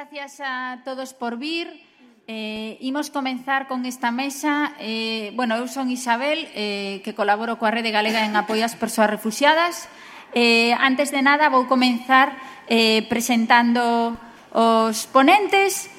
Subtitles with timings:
[0.00, 1.84] gracias a todos por vir.
[2.26, 4.72] Eh, imos comenzar con esta mesa.
[4.80, 9.12] Eh, bueno, eu son Isabel, eh, que colaboro coa Rede Galega en apoio ás persoas
[9.12, 9.92] refugiadas.
[10.32, 12.32] Eh, antes de nada, vou comenzar
[12.64, 14.16] eh, presentando
[14.56, 15.92] os ponentes.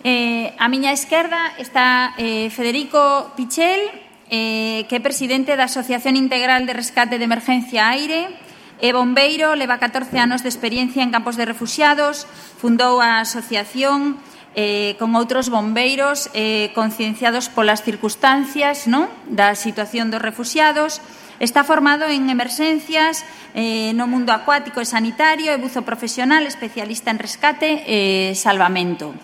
[0.00, 3.84] Eh, a miña esquerda está eh, Federico Pichel,
[4.32, 8.32] eh, que é presidente da Asociación Integral de Rescate de Emergencia Aire,
[8.80, 12.24] É bombeiro, leva 14 anos de experiencia en campos de refugiados,
[12.56, 14.16] fundou a asociación
[14.56, 21.04] eh, con outros bombeiros eh, concienciados polas circunstancias non da situación dos refugiados,
[21.40, 23.24] Está formado en emerxencias
[23.56, 29.16] eh, no mundo acuático e sanitario e buzo profesional, especialista en rescate e eh, salvamento.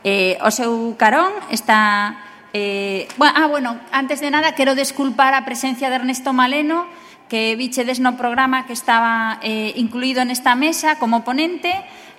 [0.00, 2.16] Eh, o seu carón está...
[2.56, 6.88] Eh, bueno, ah, bueno, antes de nada, quero desculpar a presencia de Ernesto Maleno,
[7.28, 11.74] que vichedes no programa que estaba eh, incluído nesta mesa como ponente.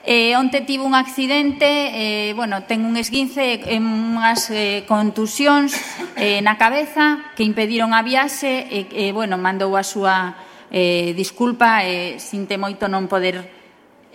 [0.07, 5.75] Eh, onte tivo un accidente, eh, bueno, ten un esguince e unhas eh, contusións
[6.15, 10.39] eh, na cabeza que impediron a viaxe e, eh, bueno, mandou a súa
[10.71, 13.51] eh, disculpa e eh, sinte moito non poder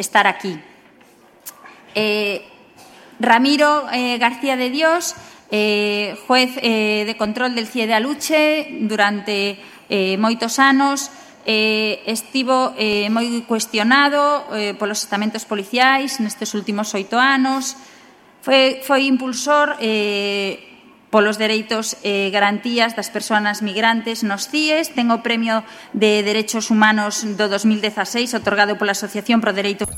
[0.00, 0.56] estar aquí.
[1.92, 2.40] Eh,
[3.20, 5.12] Ramiro eh, García de Dios,
[5.52, 9.60] eh, juez eh, de control del CIE de Aluche durante
[9.92, 11.12] eh, moitos anos,
[11.44, 17.76] eh, estivo eh, moi cuestionado eh, polos estamentos policiais nestes últimos oito anos,
[18.40, 20.72] foi, foi impulsor eh,
[21.12, 24.96] polos dereitos e eh, garantías das persoas migrantes nos CIES.
[24.96, 25.60] Ten o Premio
[25.92, 29.92] de Derechos Humanos do 2016 otorgado pola Asociación Pro Dereitos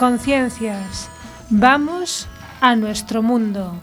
[0.00, 1.10] conciencias.
[1.50, 2.26] Vamos
[2.62, 3.74] a nuestro mundo.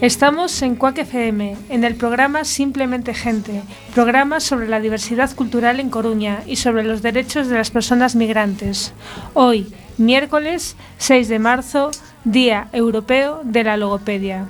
[0.00, 3.62] Estamos en Cuac FM, en el programa Simplemente Gente,
[3.94, 8.94] programa sobre la diversidad cultural en Coruña y sobre los derechos de las personas migrantes.
[9.34, 11.92] Hoy, miércoles 6 de marzo,
[12.24, 14.48] Día Europeo de la Logopedia.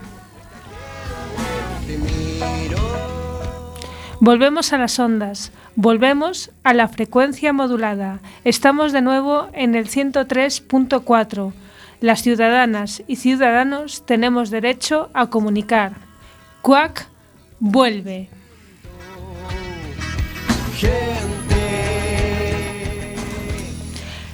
[4.24, 8.20] Volvemos a las ondas, volvemos a la frecuencia modulada.
[8.44, 11.52] Estamos de nuevo en el 103.4.
[12.00, 15.92] Las ciudadanas y ciudadanos tenemos derecho a comunicar.
[16.62, 17.06] CUAC
[17.60, 18.30] vuelve.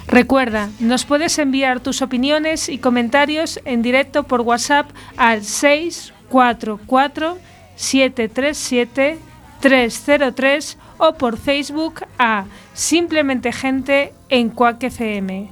[0.07, 7.39] Recuerda, nos puedes enviar tus opiniones y comentarios en directo por WhatsApp al 644
[7.75, 9.30] 737
[9.61, 15.51] 303 o por Facebook a Simplemente Gente en Cuac FM.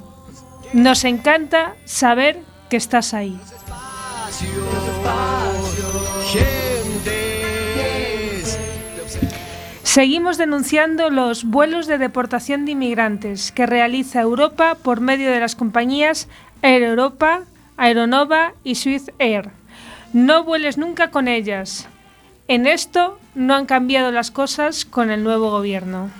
[0.72, 3.38] Nos encanta saber que estás ahí.
[9.82, 15.56] Seguimos denunciando los vuelos de deportación de inmigrantes que realiza Europa por medio de las
[15.56, 16.28] compañías
[16.62, 17.44] Air Europa,
[17.76, 19.50] Aeronova y Swiss Air.
[20.12, 21.88] No vueles nunca con ellas.
[22.50, 26.10] En esto no han cambiado las cosas con el nuevo gobierno.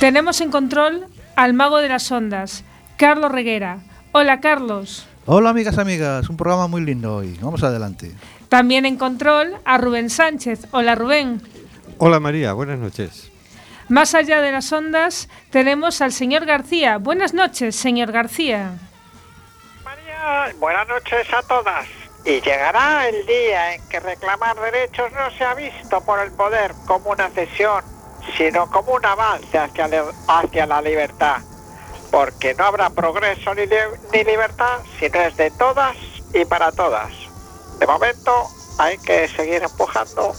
[0.00, 1.04] Tenemos en control
[1.36, 2.64] al mago de las ondas,
[2.96, 3.80] Carlos Reguera.
[4.12, 5.06] Hola, Carlos.
[5.26, 6.30] Hola, amigas, amigas.
[6.30, 7.38] Un programa muy lindo hoy.
[7.42, 8.12] Vamos adelante.
[8.48, 10.66] También en control a Rubén Sánchez.
[10.70, 11.42] Hola, Rubén.
[11.98, 12.54] Hola, María.
[12.54, 13.30] Buenas noches.
[13.90, 16.96] Más allá de las ondas tenemos al señor García.
[16.96, 18.78] Buenas noches, señor García.
[20.58, 21.86] Buenas noches a todas.
[22.24, 26.72] Y llegará el día en que reclamar derechos no se ha visto por el poder
[26.86, 27.84] como una cesión,
[28.36, 31.36] sino como un avance hacia, la- hacia la libertad.
[32.10, 33.76] Porque no habrá progreso ni, li-
[34.12, 35.96] ni libertad si no es de todas
[36.32, 37.10] y para todas.
[37.78, 40.32] De momento hay que seguir empujando.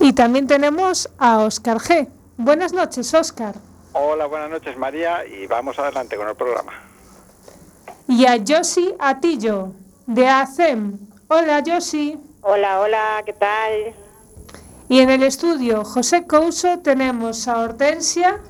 [0.00, 2.08] Y también tenemos a Óscar G.
[2.36, 3.56] Buenas noches, Óscar.
[3.92, 6.72] Hola, buenas noches María y vamos adelante con el programa.
[8.10, 9.74] Y a Josi Atillo,
[10.06, 10.98] de ACEM.
[11.28, 12.18] Hola, Josi.
[12.40, 13.94] Hola, hola, ¿qué tal?
[14.88, 18.40] Y en el estudio José Couso tenemos a Hortensia.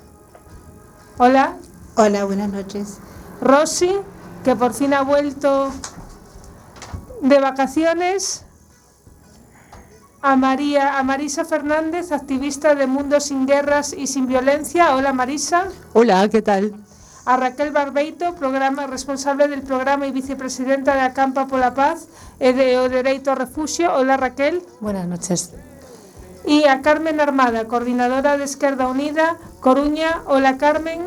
[1.19, 1.57] Hola.
[1.97, 2.99] Hola, buenas noches.
[3.41, 3.91] Rosy,
[4.45, 5.73] que por fin ha vuelto
[7.23, 8.45] de vacaciones.
[10.23, 14.95] A María, a Marisa Fernández, activista de Mundo sin Guerras y sin Violencia.
[14.95, 15.67] Hola Marisa.
[15.95, 16.75] Hola, ¿qué tal?
[17.29, 22.09] A Raquel Barbeito, programa responsable del programa y vicepresidenta de Acampa por la Paz
[22.41, 23.93] e de O Dereito ao Refugio.
[23.93, 24.65] Hola Raquel.
[24.81, 25.53] Buenas noches.
[26.49, 30.23] Y a Carmen Armada, coordinadora de Esquerda Unida, Coruña.
[30.25, 31.05] Hola Carmen.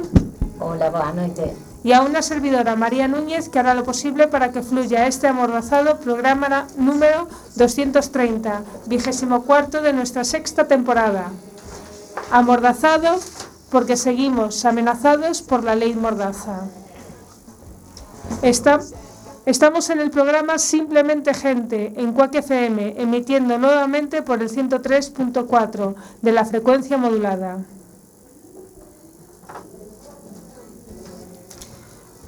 [0.60, 1.58] Hola, buenas noches.
[1.84, 5.98] Y a una servidora, María Núñez, que hará lo posible para que fluya este amordazado
[5.98, 11.32] programa número 230, vigésimo cuarto de nuestra sexta temporada.
[12.30, 13.18] Amordazado
[13.72, 16.68] porque seguimos amenazados por la ley Mordaza.
[19.46, 26.32] Estamos en el programa Simplemente Gente, en Cuac FM, emitiendo nuevamente por el 103.4 de
[26.32, 27.60] la frecuencia modulada.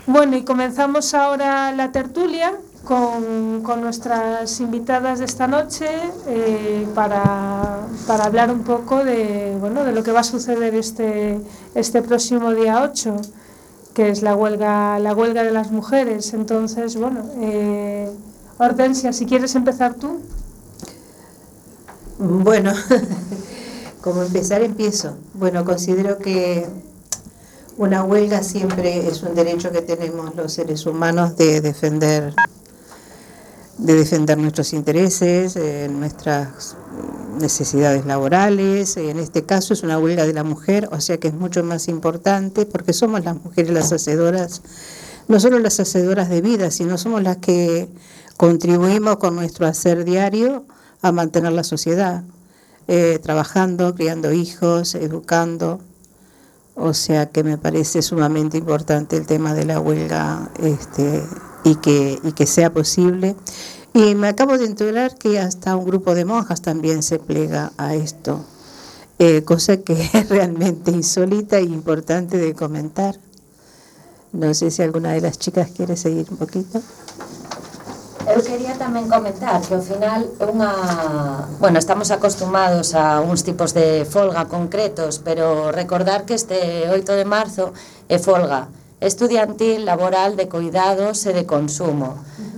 [0.07, 5.87] Bueno, y comenzamos ahora la tertulia con, con nuestras invitadas de esta noche
[6.27, 11.39] eh, para, para hablar un poco de, bueno, de lo que va a suceder este,
[11.75, 13.15] este próximo día 8,
[13.93, 16.33] que es la huelga, la huelga de las mujeres.
[16.33, 18.11] Entonces, bueno, eh,
[19.11, 20.19] si quieres empezar tú.
[22.19, 22.73] Bueno,
[24.01, 25.15] como empezar empiezo.
[25.33, 26.67] Bueno, considero que
[27.77, 32.33] una huelga siempre es un derecho que tenemos los seres humanos de defender
[33.77, 36.75] de defender nuestros intereses, eh, nuestras
[37.39, 38.97] necesidades laborales.
[38.97, 41.87] En este caso es una huelga de la mujer, o sea que es mucho más
[41.87, 44.61] importante porque somos las mujeres las hacedoras,
[45.27, 47.89] no solo las hacedoras de vida, sino somos las que
[48.37, 50.65] contribuimos con nuestro hacer diario
[51.01, 52.23] a mantener la sociedad,
[52.87, 55.81] eh, trabajando, criando hijos, educando.
[56.75, 61.23] O sea que me parece sumamente importante el tema de la huelga este,
[61.63, 63.35] y, que, y que sea posible.
[63.93, 67.93] Y me acabo de enterar que hasta un grupo de monjas también se plega a
[67.93, 68.43] esto,
[69.19, 73.19] eh, cosa que es realmente insólita e importante de comentar.
[74.31, 76.81] No sé si alguna de las chicas quiere seguir un poquito.
[78.27, 80.71] Eu quería tamén comentar que ao final unha...
[81.59, 87.25] Bueno, estamos acostumados a uns tipos de folga concretos, pero recordar que este 8 de
[87.27, 87.75] marzo
[88.07, 88.71] é folga
[89.03, 92.15] estudiantil, laboral, de cuidados e de consumo.
[92.15, 92.53] Uh -huh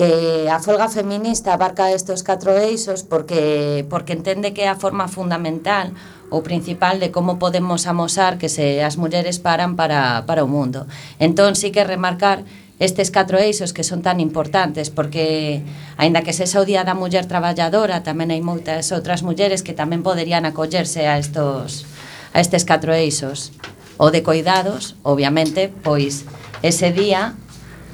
[0.00, 5.12] que a folga feminista abarca estos catro eixos porque, porque entende que é a forma
[5.12, 5.92] fundamental
[6.32, 10.88] ou principal de como podemos amosar que se as mulleres paran para, para o mundo.
[11.20, 12.48] Entón, sí que remarcar
[12.80, 15.60] estes catro eixos que son tan importantes porque
[16.00, 20.00] aínda que sexa o Día da Muller Traballadora tamén hai moitas outras mulleres que tamén
[20.00, 21.84] poderían acollerse a estos
[22.32, 23.52] a estes catro eixos.
[24.00, 26.24] O de coidados, obviamente, pois
[26.64, 27.36] ese día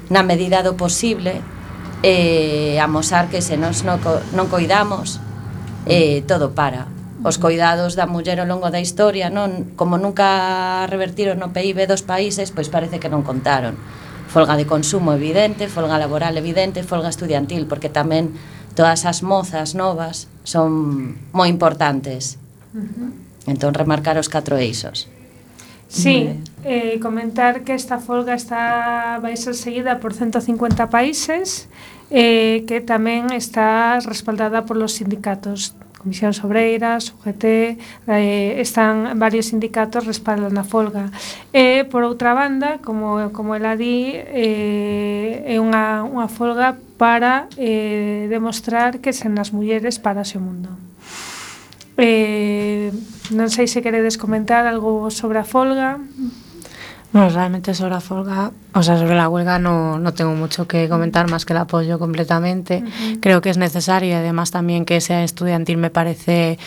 [0.07, 1.43] na medida do posible
[1.99, 5.19] eh, amosar que se nos non, co, non coidamos
[5.83, 6.87] eh, todo para.
[7.27, 12.07] Os coidados da muller ao longo da historia non como nunca revertiron no PIB dos
[12.07, 13.75] países pois parece que non contaron
[14.27, 18.35] folga de consumo evidente, folga laboral evidente, folga estudiantil, porque tamén
[18.75, 22.37] todas as mozas novas son moi importantes.
[22.75, 23.09] Uh -huh.
[23.47, 25.07] Entón, remarcar os catro eixos.
[25.87, 31.71] Sí, eh, comentar que esta folga está vai ser seguida por 150 países
[32.11, 37.43] eh, que tamén está respaldada por los sindicatos Comisións Obreiras, UGT,
[38.07, 41.09] eh, están varios sindicatos respaldan a folga.
[41.51, 48.29] E, por outra banda, como, como ela di, eh, é unha, unha folga para eh,
[48.29, 50.69] demostrar que sen as mulleres parase o mundo.
[51.97, 52.93] Eh,
[53.33, 55.97] non sei se queredes comentar algo sobre a folga.
[57.17, 60.87] Bueno, realmente sobre la folga, o sea, sobre la huelga no, no tengo mucho que
[60.87, 62.83] comentar más que el apoyo completamente.
[62.85, 63.19] Uh -huh.
[63.19, 66.59] Creo que es necesario y además también que sea estudiantil me parece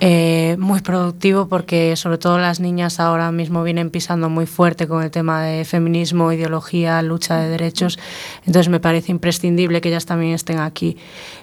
[0.00, 5.02] eh, muy productivo porque sobre todo las niñas ahora mismo vienen pisando muy fuerte con
[5.02, 7.98] el tema de feminismo, ideología, lucha de derechos.
[8.46, 10.96] Entonces me parece imprescindible que ellas también estén aquí.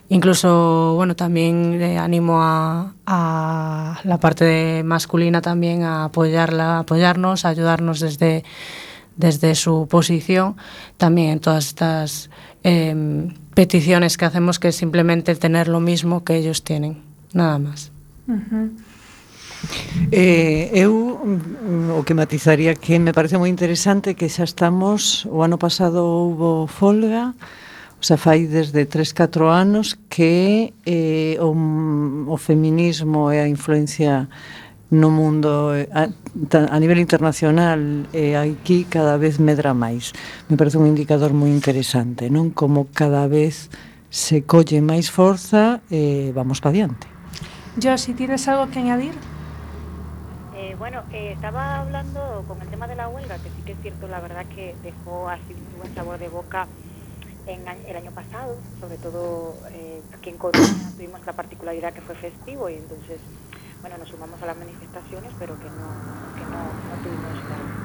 [0.07, 7.99] Incluso, bueno, también eh, animo a, la parte masculina también a apoyarla, apoyarnos, a ayudarnos
[7.99, 8.45] desde,
[9.17, 10.55] desde su posición,
[10.95, 12.29] también en todas estas
[12.63, 17.01] eh, peticiones que hacemos, que es simplemente tener lo mismo que ellos tienen,
[17.33, 17.94] nada más.
[18.27, 18.69] Uh -huh.
[20.11, 25.41] Eh, eu mm, o que matizaría que me parece moi interesante que xa estamos, o
[25.41, 27.33] ano pasado houve folga,
[27.99, 31.49] o sea, fai desde 3-4 anos que eh, o,
[32.29, 34.29] o feminismo e a influencia
[34.91, 36.11] no mundo eh, a,
[36.69, 40.13] a nivel internacional e eh, aquí cada vez medra máis.
[40.51, 42.53] Me parece un indicador moi interesante, non?
[42.53, 43.73] Como cada vez
[44.13, 47.14] se colle máis forza e eh, vamos pa diante.
[47.77, 49.13] Yo, si tienes algo que añadir.
[50.55, 53.77] Eh, bueno, eh, estaba hablando con el tema de la huelga, que sí que es
[53.81, 56.67] cierto, la verdad que dejó así un buen sabor de boca
[57.47, 60.65] en el año pasado, sobre todo eh, aquí en Coruña
[60.95, 63.19] tuvimos la particularidad que fue festivo y entonces,
[63.81, 65.91] bueno, nos sumamos a las manifestaciones, pero que no,
[66.33, 67.84] que no, tuvimos la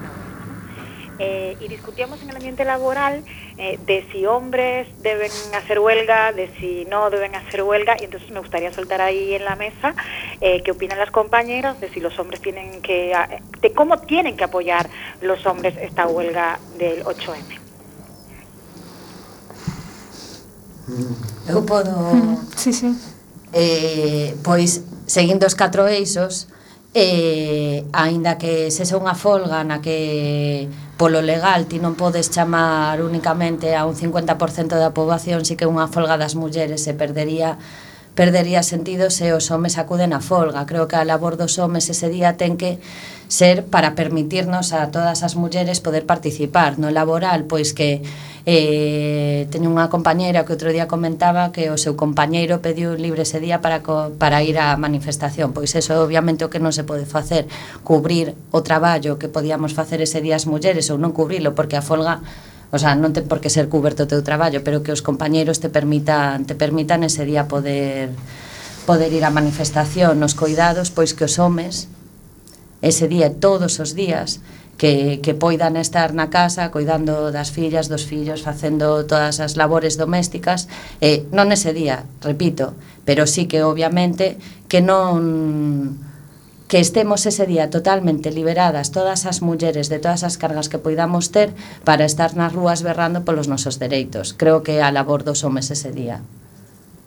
[1.20, 3.22] eh, y discutíamos en el ambiente laboral
[3.58, 8.30] eh, de si hombres deben hacer huelga, de si no deben hacer huelga, y entonces
[8.30, 9.94] me gustaría soltar ahí en la mesa
[10.40, 13.14] eh, qué opinan las compañeras de si los hombres tienen que,
[13.60, 14.88] de cómo tienen que apoyar
[15.20, 17.60] los hombres esta huelga del 8M.
[21.46, 21.92] Eu podo...
[22.56, 22.96] Sí, sí.
[23.52, 26.48] Eh, pois, seguindo os catro eixos,
[26.94, 30.66] eh, aínda que sexa unha folga na que
[31.00, 35.88] polo legal ti non podes chamar únicamente a un 50% da poboación si que unha
[35.88, 37.56] folga das mulleres se perdería
[38.12, 40.68] perdería sentido se os homes acuden a folga.
[40.68, 42.76] Creo que a labor dos homes ese día ten que
[43.30, 46.82] ser para permitirnos a todas as mulleres poder participar.
[46.82, 48.02] No laboral, pois que
[48.42, 53.38] eh, teño unha compañeira que outro día comentaba que o seu compañeiro pediu libre ese
[53.38, 55.54] día para, co, para ir á manifestación.
[55.54, 57.46] Pois eso obviamente o que non se pode facer
[57.86, 61.86] cubrir o traballo que podíamos facer ese día as mulleres ou non cubrilo porque a
[61.86, 62.18] folga
[62.74, 65.62] o sea, non ten por que ser cuberto o teu traballo pero que os compañeiros
[65.62, 68.10] te permitan te permitan ese día poder
[68.90, 70.18] poder ir á manifestación.
[70.18, 71.86] Nos cuidados pois que os homes
[72.82, 74.40] ese día todos os días
[74.80, 80.00] que, que poidan estar na casa coidando das fillas, dos fillos, facendo todas as labores
[80.00, 80.72] domésticas,
[81.04, 82.72] eh, non ese día, repito,
[83.04, 84.40] pero sí que obviamente
[84.72, 86.00] que non
[86.70, 91.28] que estemos ese día totalmente liberadas todas as mulleres de todas as cargas que poidamos
[91.28, 91.52] ter
[91.84, 94.32] para estar nas rúas berrando polos nosos dereitos.
[94.32, 96.24] Creo que a labor dos homes ese día,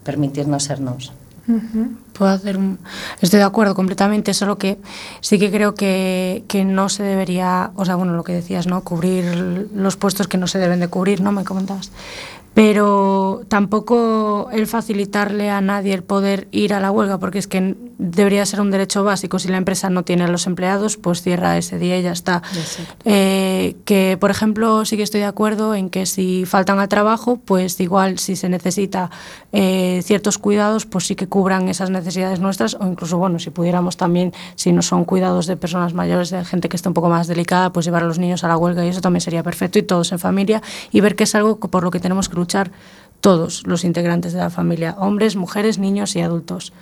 [0.05, 1.15] permitirnos ser nós.
[1.47, 1.95] Uh -huh.
[2.13, 2.79] Puedo hacer un...
[3.21, 4.77] Estoy de acuerdo completamente, solo que
[5.19, 8.81] sí que creo que, que no se debería, o sea, bueno, lo que decías, ¿no?
[8.81, 11.31] Cubrir los puestos que no se deben de cubrir, ¿no?
[11.31, 11.91] Me comentabas
[12.53, 17.75] pero tampoco el facilitarle a nadie el poder ir a la huelga, porque es que
[17.97, 19.39] debería ser un derecho básico.
[19.39, 22.43] Si la empresa no tiene a los empleados, pues cierra ese día y ya está.
[23.05, 27.39] Eh, que, por ejemplo, sí que estoy de acuerdo en que si faltan al trabajo,
[27.43, 29.09] pues igual si se necesita
[29.53, 33.95] eh, ciertos cuidados, pues sí que cubran esas necesidades nuestras, o incluso, bueno, si pudiéramos
[33.95, 37.27] también, si no son cuidados de personas mayores, de gente que está un poco más
[37.27, 39.83] delicada, pues llevar a los niños a la huelga y eso también sería perfecto y
[39.83, 40.61] todos en familia
[40.91, 42.71] y ver que es algo por lo que tenemos que luchar
[43.21, 46.73] todos los integrantes de la familia, hombres, mujeres, niños y adultos.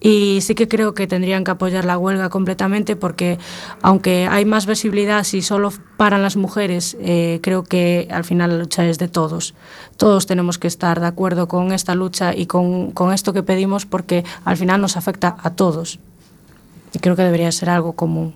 [0.00, 3.38] Y sí que creo que tendrían que apoyar la huelga completamente porque
[3.82, 8.58] aunque hay más visibilidad si solo paran las mujeres, eh, creo que al final la
[8.58, 9.54] lucha es de todos.
[9.98, 13.84] Todos tenemos que estar de acuerdo con esta lucha y con, con esto que pedimos
[13.84, 15.98] porque al final nos afecta a todos.
[16.94, 18.34] Y creo que debería ser algo común.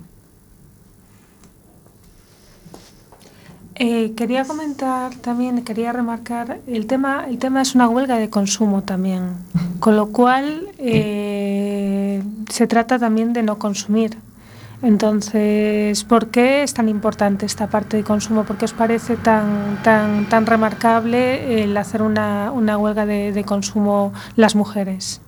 [3.77, 8.85] Eh, quería comentar también, quería remarcar, el tema, el tema es una huelga de consumo
[8.85, 9.35] también,
[9.81, 11.34] con lo cual eh,
[12.49, 14.19] se trata también de no consumir.
[14.83, 18.45] Entonces, ¿por qué es tan importante esta parte de consumo?
[18.45, 23.45] ¿Por qué os parece tan, tan, tan remarcable el hacer una, una huelga de, de
[23.45, 25.21] consumo las mujeres?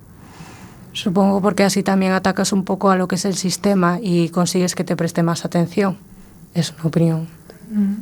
[0.92, 4.74] Supongo porque así también atacas un poco a lo que es el sistema y consigues
[4.74, 5.96] que te preste más atención.
[6.54, 7.28] Es una opinión.
[7.70, 7.94] Mm.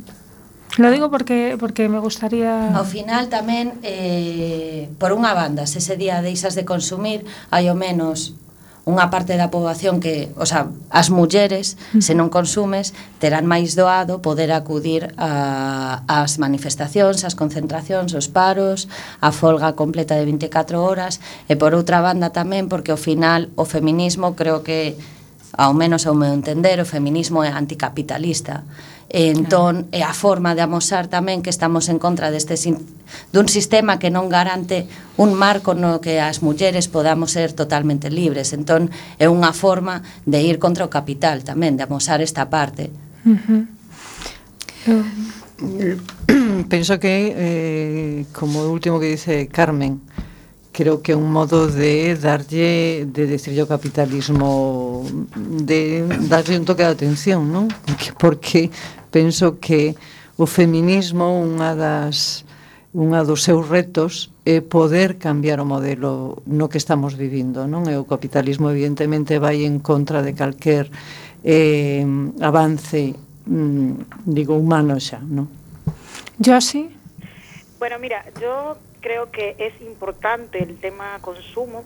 [0.77, 5.95] Lo digo porque porque me gustaría Ao final tamén eh, por unha banda, se ese
[5.95, 8.35] día deixas de consumir, hai o menos
[8.85, 14.21] unha parte da poboación que, o sea, as mulleres, se non consumes, terán máis doado
[14.21, 18.85] poder acudir a, as manifestacións, as concentracións, os paros,
[19.25, 21.17] a folga completa de 24 horas,
[21.49, 24.93] e por outra banda tamén, porque ao final o feminismo creo que,
[25.57, 28.61] ao menos ao meu entender, o feminismo é anticapitalista.
[29.09, 32.57] E entón é a forma de amosar tamén que estamos en contra deste
[33.31, 34.89] dun sistema que non garante
[35.21, 38.51] un marco no que as mulleres podamos ser totalmente libres.
[38.51, 38.89] Entón
[39.21, 42.89] é unha forma de ir contra o capital tamén, de amosar esta parte.
[43.23, 43.63] Uh -huh.
[46.69, 50.01] Penso que, eh, como o último que dice Carmen,
[50.75, 55.07] creo que é un modo de darlle de decirlle ao capitalismo
[55.39, 57.71] de darlle un toque de atención, non?
[57.71, 58.61] Porque, porque
[59.07, 59.95] penso que
[60.35, 62.43] o feminismo unha das
[62.91, 67.87] unha dos seus retos é poder cambiar o modelo no que estamos vivindo, non?
[67.87, 70.91] E o capitalismo evidentemente vai en contra de calquer
[71.47, 72.03] eh,
[72.43, 73.15] avance
[73.47, 75.47] mm, digo humano xa, non?
[76.51, 76.91] así.
[77.79, 81.83] Bueno, mira, yo creo que es importante el tema consumo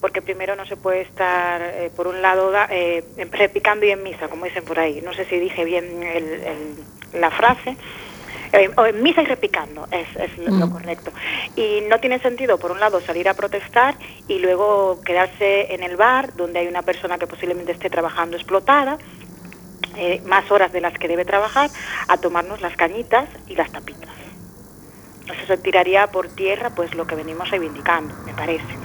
[0.00, 4.02] porque primero no se puede estar, eh, por un lado, da, eh, repicando y en
[4.02, 5.00] misa, como dicen por ahí.
[5.00, 7.76] No sé si dije bien el, el, la frase.
[8.52, 11.12] Eh, o en misa y repicando, es, es lo, lo correcto.
[11.54, 13.94] Y no tiene sentido, por un lado, salir a protestar
[14.26, 18.98] y luego quedarse en el bar, donde hay una persona que posiblemente esté trabajando explotada,
[19.96, 21.70] eh, más horas de las que debe trabajar,
[22.08, 24.27] a tomarnos las cañitas y las tapitas.
[25.46, 28.78] Se tiraría por tierra pues lo que venimos reivindicando, me parece.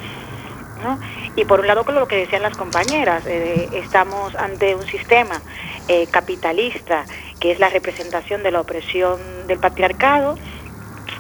[0.84, 1.00] ¿no?
[1.36, 5.42] Y por un lado, con lo que decían las compañeras, eh, estamos ante un sistema
[5.88, 7.08] eh, capitalista
[7.40, 10.36] que es la representación de la opresión del patriarcado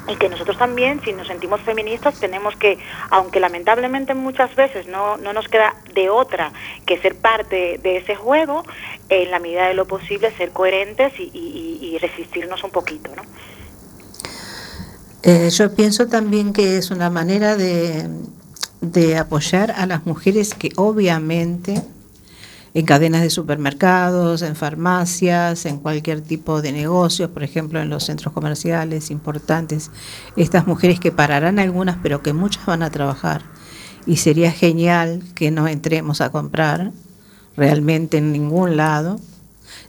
[0.07, 2.77] y que nosotros también, si nos sentimos feministas, tenemos que,
[3.09, 6.51] aunque lamentablemente muchas veces no, no nos queda de otra
[6.85, 8.63] que ser parte de ese juego,
[9.09, 13.23] en la medida de lo posible ser coherentes y, y, y resistirnos un poquito, ¿no?
[15.23, 18.09] Eh, yo pienso también que es una manera de,
[18.81, 21.81] de apoyar a las mujeres que obviamente
[22.73, 28.03] en cadenas de supermercados, en farmacias, en cualquier tipo de negocios, por ejemplo en los
[28.03, 29.91] centros comerciales importantes,
[30.35, 33.43] estas mujeres que pararán algunas, pero que muchas van a trabajar.
[34.05, 36.91] Y sería genial que no entremos a comprar
[37.55, 39.19] realmente en ningún lado.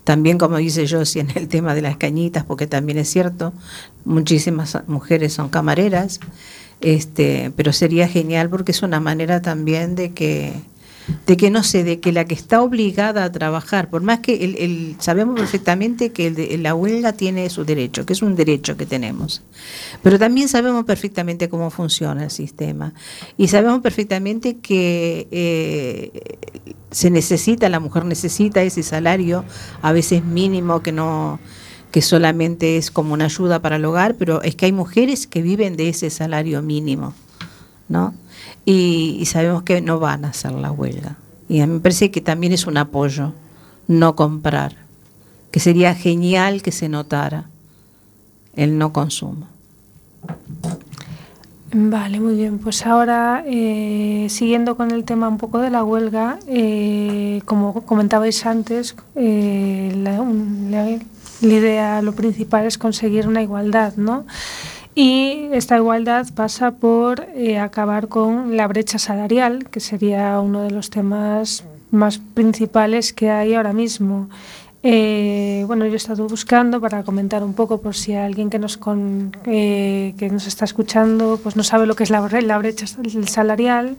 [0.04, 3.52] También, como dice yo, si en el tema de las cañitas, porque también es cierto,
[4.04, 6.20] muchísimas mujeres son camareras,
[6.80, 10.52] este, pero sería genial porque es una manera también de que
[11.26, 14.44] de que no sé, de que la que está obligada a trabajar, por más que
[14.44, 18.86] el, el- sabemos perfectamente que la huelga tiene su derecho, que es un derecho que
[18.86, 19.42] tenemos,
[20.02, 22.94] pero también sabemos perfectamente cómo funciona el sistema
[23.36, 26.10] y sabemos perfectamente que eh,
[26.90, 29.44] se necesita, la mujer necesita ese salario,
[29.82, 31.38] a veces mínimo que no
[31.90, 35.42] que solamente es como una ayuda para el hogar, pero es que hay mujeres que
[35.42, 37.14] viven de ese salario mínimo,
[37.88, 38.14] ¿no?
[38.64, 41.16] Y, y sabemos que no van a hacer la huelga.
[41.48, 43.32] Y a mí me parece que también es un apoyo,
[43.86, 44.76] no comprar,
[45.50, 47.50] que sería genial que se notara
[48.56, 49.46] el no consumo.
[51.76, 52.60] Vale, muy bien.
[52.60, 58.46] Pues ahora, eh, siguiendo con el tema un poco de la huelga, eh, como comentabais
[58.46, 60.98] antes, eh, la,
[61.42, 64.24] idea, lo principal es conseguir una igualdad, ¿no?
[64.94, 70.70] Y esta igualdad pasa por eh, acabar con la brecha salarial, que sería uno de
[70.70, 74.28] los temas más principales que hay ahora mismo.
[74.84, 78.76] Eh, bueno, yo he estado buscando para comentar un poco por si alguien que nos,
[78.76, 82.86] con, eh, que nos está escuchando pues no sabe lo que es la, la brecha
[82.86, 83.96] sal- salarial.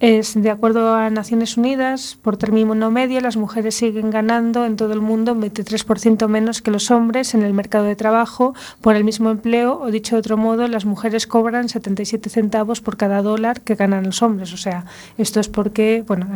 [0.00, 4.92] Es de acuerdo a Naciones Unidas, por término medio, las mujeres siguen ganando en todo
[4.92, 9.02] el mundo un 23% menos que los hombres en el mercado de trabajo por el
[9.02, 13.60] mismo empleo, o dicho de otro modo, las mujeres cobran 77 centavos por cada dólar
[13.62, 14.52] que ganan los hombres.
[14.52, 14.84] O sea,
[15.16, 16.28] esto es porque, bueno,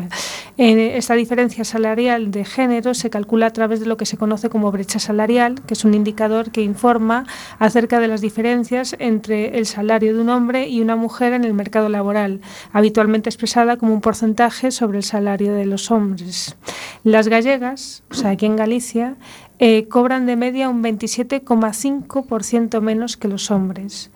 [0.59, 4.51] eh, esta diferencia salarial de género se calcula a través de lo que se conoce
[4.51, 7.27] como brecha salarial, que es un indicador que informa
[7.61, 11.55] acerca de las diferencias entre el salario de un hombre y una mujer en el
[11.55, 12.41] mercado laboral,
[12.73, 13.29] habitualmente
[13.79, 16.57] como un porcentaje sobre el salario de los hombres.
[17.05, 19.17] Las gallegas, o sea, aquí en Galicia,
[19.59, 24.11] eh, cobran de media un 27,5% menos que los hombres.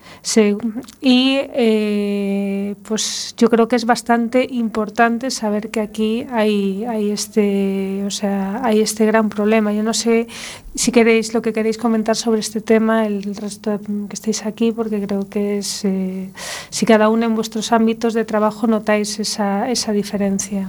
[1.01, 8.03] Y eh, pues yo creo que es bastante importante saber que aquí hay, hay este,
[8.05, 9.71] o sea, hay este gran problema.
[9.73, 10.27] Yo no sé
[10.75, 14.71] si queréis lo que queréis comentar sobre este tema, el resto de- que estéis aquí,
[14.71, 16.29] porque creo que es eh,
[16.69, 20.67] si cada uno en vuestros ámbitos de trabajo notáis esa, esa diferencia.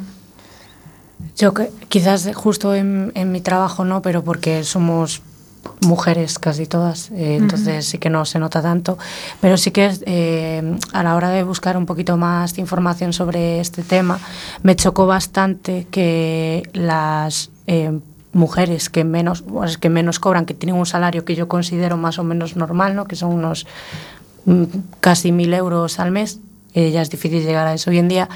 [1.39, 5.23] Yo que, quizás justo en, en mi trabajo no, pero porque somos
[5.81, 8.99] mujeres casi todas, eh, entonces sí que no se nota tanto,
[9.41, 13.61] pero sí que eh, a la hora de buscar un poquito más de información sobre
[13.61, 14.19] este tema,
[14.63, 17.99] me chocó bastante que las eh,
[18.33, 19.45] mujeres que menos,
[19.81, 23.05] que menos cobran, que tienen un salario que yo considero más o menos normal, ¿no?
[23.05, 23.67] que son unos
[24.45, 24.65] mm,
[25.01, 26.41] casi mil euros al mes,
[26.75, 28.29] eh, ya es difícil llegar a eso hoy en día,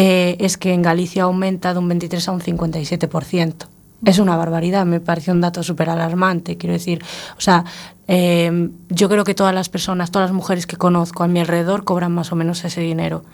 [0.00, 3.66] eh, es que en Galicia aumenta de un 23 a un 57%.
[4.04, 7.02] Es una barbaridad, me parece un dato súper alarmante, quiero decir.
[7.36, 7.64] O sea,
[8.06, 11.82] eh, yo creo que todas las personas, todas las mujeres que conozco a mi alrededor
[11.82, 13.24] cobran más o menos ese dinero.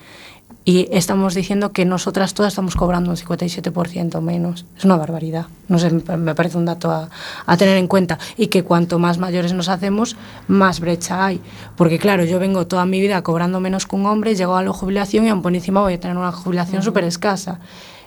[0.67, 4.65] Y estamos diciendo que nosotras todas estamos cobrando un 57% menos.
[4.79, 5.47] Es una barbaridad.
[5.69, 7.11] No sé, me parece un dato a,
[7.45, 8.19] a tener en cuenta.
[8.39, 10.17] Y que cuanto más mayores nos hacemos,
[10.49, 11.43] más brecha hay.
[11.77, 14.73] Porque claro, yo vengo toda mi vida cobrando menos que un hombre, llego a la
[14.73, 17.61] jubilación y aún por encima voy a tener una jubilación súper escasa.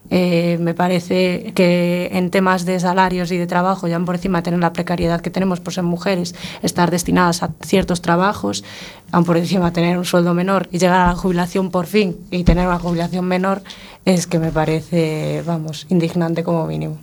[0.10, 4.44] Eh, me parece que en temas de salarios y de trabajo, ya por encima de
[4.44, 8.64] tener la precariedad que tenemos por ser mujeres, estar destinadas a ciertos trabajos,
[9.12, 12.44] aún por encima tener un sueldo menor y llegar a la jubilación por fin y
[12.44, 13.62] tener una jubilación menor,
[14.06, 16.98] es que me parece, vamos, indignante como mínimo.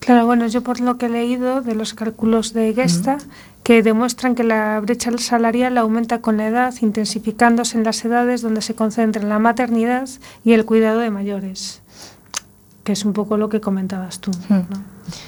[0.00, 3.18] Claro, bueno, yo por lo que he leído de los cálculos de Gesta,
[3.64, 8.62] que demuestran que la brecha salarial aumenta con la edad, intensificándose en las edades donde
[8.62, 10.08] se concentran la maternidad
[10.44, 11.82] y el cuidado de mayores,
[12.86, 14.54] que es un poco lo que comentabas tú, hmm.
[14.70, 14.84] ¿no?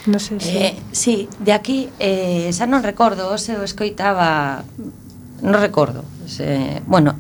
[0.07, 0.57] No sé si...
[0.57, 4.63] Eh, sí, de aquí, eh, xa non recordo, se o escoitaba,
[5.43, 7.19] non recordo, se, bueno,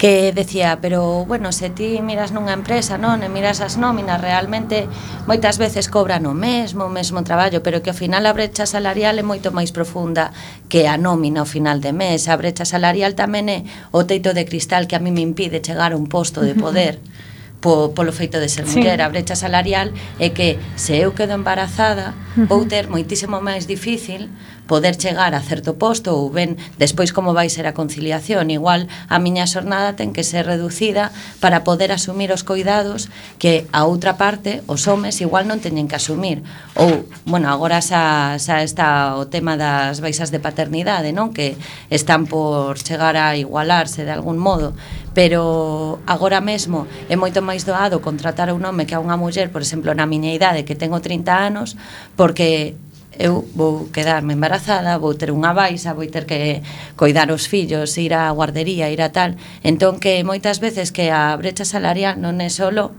[0.00, 4.88] que decía, pero bueno, se ti miras nunha empresa, non, e miras as nóminas, realmente
[5.28, 9.20] moitas veces cobran o mesmo, o mesmo traballo, pero que ao final a brecha salarial
[9.20, 10.32] é moito máis profunda
[10.72, 12.32] que a nómina ao final de mes.
[12.32, 13.58] A brecha salarial tamén é
[13.92, 16.96] o teito de cristal que a mí me impide chegar a un posto de poder.
[16.96, 18.78] Uh -huh po, polo feito de ser sí.
[18.78, 22.46] muller, a brecha salarial é que se eu quedo embarazada uh -huh.
[22.46, 24.28] vou ter moitísimo máis difícil
[24.66, 29.16] poder chegar a certo posto ou ben despois como vai ser a conciliación, igual a
[29.22, 34.62] miña xornada ten que ser reducida para poder asumir os cuidados que a outra parte,
[34.66, 36.42] os homes, igual non teñen que asumir.
[36.74, 41.30] Ou, bueno, agora xa, xa está o tema das baixas de paternidade, non?
[41.30, 41.54] Que
[41.88, 44.74] están por chegar a igualarse de algún modo,
[45.16, 49.48] pero agora mesmo é moito máis doado contratar a un home que a unha muller,
[49.48, 51.72] por exemplo, na miña idade que tengo 30 anos,
[52.20, 52.76] porque
[53.18, 56.60] eu vou quedarme embarazada, vou ter unha baixa, vou ter que
[56.96, 59.34] coidar os fillos, ir á guardería, ir a tal.
[59.64, 62.92] Entón que moitas veces que a brecha salarial non é solo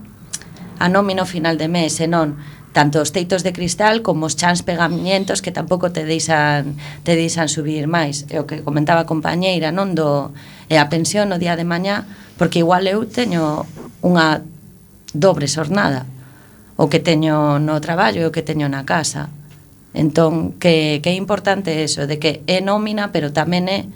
[0.78, 2.38] a nómina final de mes, senón
[2.72, 7.48] tanto os teitos de cristal como os chans pegamientos que tampouco te deixan te deixan
[7.48, 8.26] subir máis.
[8.30, 10.30] É o que comentaba a compañeira, non do
[10.68, 13.66] e a pensión no día de mañá, porque igual eu teño
[14.04, 14.44] unha
[15.14, 16.06] dobre xornada
[16.78, 19.32] o que teño no traballo e o que teño na casa.
[19.98, 23.90] Entón, que, que é importante eso, de que é nómina, pero tamén é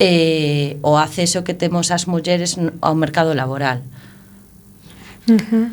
[0.00, 3.84] eh, o acceso que temos as mulleres ao mercado laboral.
[5.28, 5.66] Uh -huh.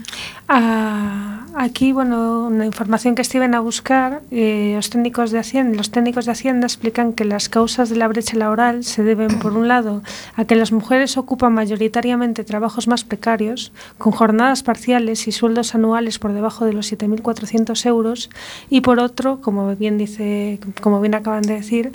[0.51, 5.91] ah, aquí, bueno, una información que estiven a buscar, eh, los técnicos de Hacienda, los
[5.91, 9.67] técnicos de Hacienda explican que las causas de la brecha laboral se deben, por un
[9.67, 10.01] lado,
[10.35, 16.19] a que las mujeres ocupan mayoritariamente trabajos más precarios, con jornadas parciales y sueldos anuales
[16.19, 18.29] por debajo de los 7.400 euros,
[18.69, 21.91] y por otro, como bien dice, como bien acaban de decir,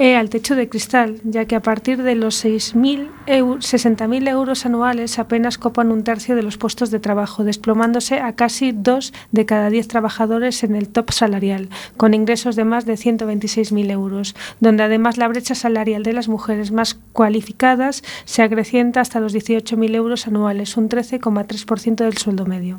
[0.00, 5.18] eh, al techo de cristal, ya que a partir de los 6.000 60.000 euros anuales
[5.18, 9.68] apenas copan un tercio de los puestos de trabajo, desplomándose a casi dos de cada
[9.68, 15.18] diez trabajadores en el top salarial, con ingresos de más de 126.000 euros, donde además
[15.18, 20.78] la brecha salarial de las mujeres más cualificadas se acrecienta hasta los 18.000 euros anuales,
[20.78, 22.78] un 13,3% del sueldo medio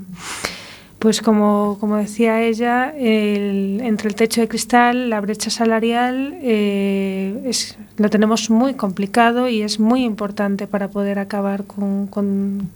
[1.02, 7.42] pues como, como decía ella, el, entre el techo de cristal, la brecha salarial, eh,
[7.44, 12.70] es, lo tenemos muy complicado y es muy importante para poder acabar con, con,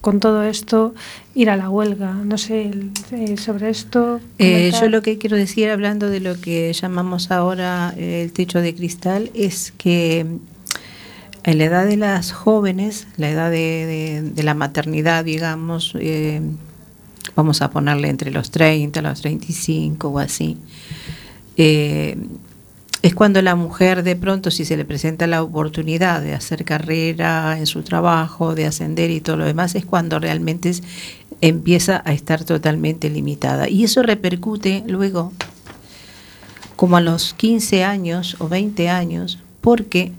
[0.00, 0.92] con todo esto,
[1.36, 2.14] ir a la huelga.
[2.14, 2.72] No sé,
[3.12, 4.18] eh, sobre esto.
[4.40, 8.60] Eh, yo lo que quiero decir, hablando de lo que llamamos ahora eh, el techo
[8.60, 10.26] de cristal, es que
[11.44, 16.40] en la edad de las jóvenes, la edad de, de, de la maternidad, digamos, eh,
[17.38, 20.56] vamos a ponerle entre los 30, los 35 o así,
[21.56, 22.18] eh,
[23.00, 27.56] es cuando la mujer de pronto, si se le presenta la oportunidad de hacer carrera
[27.56, 30.72] en su trabajo, de ascender y todo lo demás, es cuando realmente
[31.40, 33.68] empieza a estar totalmente limitada.
[33.68, 35.32] Y eso repercute luego,
[36.74, 40.10] como a los 15 años o 20 años, porque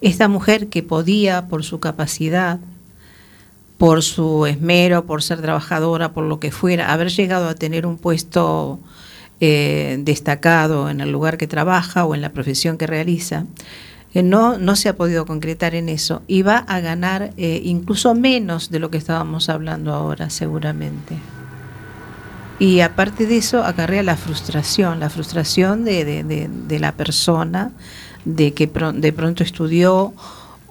[0.00, 2.60] esta mujer que podía, por su capacidad,
[3.82, 7.98] por su esmero, por ser trabajadora, por lo que fuera, haber llegado a tener un
[7.98, 8.78] puesto
[9.40, 13.44] eh, destacado en el lugar que trabaja o en la profesión que realiza,
[14.14, 18.14] eh, no, no se ha podido concretar en eso y va a ganar eh, incluso
[18.14, 21.16] menos de lo que estábamos hablando ahora, seguramente.
[22.60, 27.72] Y aparte de eso, acarrea la frustración, la frustración de, de, de, la persona
[28.24, 30.14] de que de pronto estudió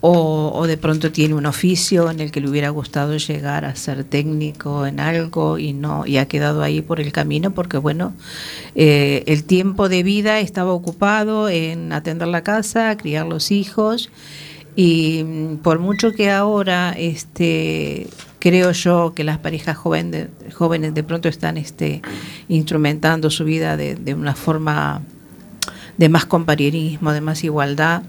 [0.03, 4.03] o, de pronto tiene un oficio en el que le hubiera gustado llegar a ser
[4.03, 8.13] técnico en algo y no y ha quedado ahí por el camino porque bueno
[8.73, 14.09] eh, el tiempo de vida estaba ocupado en atender la casa criar los hijos
[14.75, 18.07] y mm, por mucho que ahora este
[18.39, 20.29] creo yo que las parejas jóvenes
[20.95, 22.01] de pronto están este
[22.49, 25.03] instrumentando su vida de, de una forma
[25.97, 28.01] de más compañerismo, de más igualdad,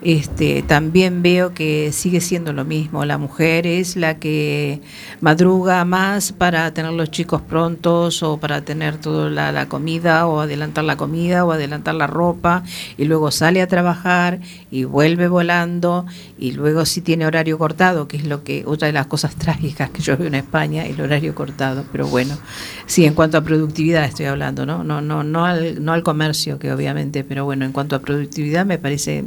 [0.00, 3.04] este, también veo que sigue siendo lo mismo.
[3.04, 4.80] La mujer es la que
[5.20, 10.84] madruga más para tener los chicos prontos o para tener toda la, comida o adelantar
[10.84, 12.62] la comida o adelantar la ropa
[12.96, 16.06] y luego sale a trabajar y vuelve volando
[16.38, 19.90] y luego si tiene horario cortado, que es lo que otra de las cosas trágicas
[19.90, 21.84] que yo veo en España, el horario cortado.
[21.90, 22.38] Pero bueno,
[22.86, 24.84] sí, en cuanto a productividad estoy hablando, ¿no?
[24.84, 28.64] No, no, no al, no al comercio, que obviamente, pero bueno, en cuanto a productividad
[28.64, 29.24] me parece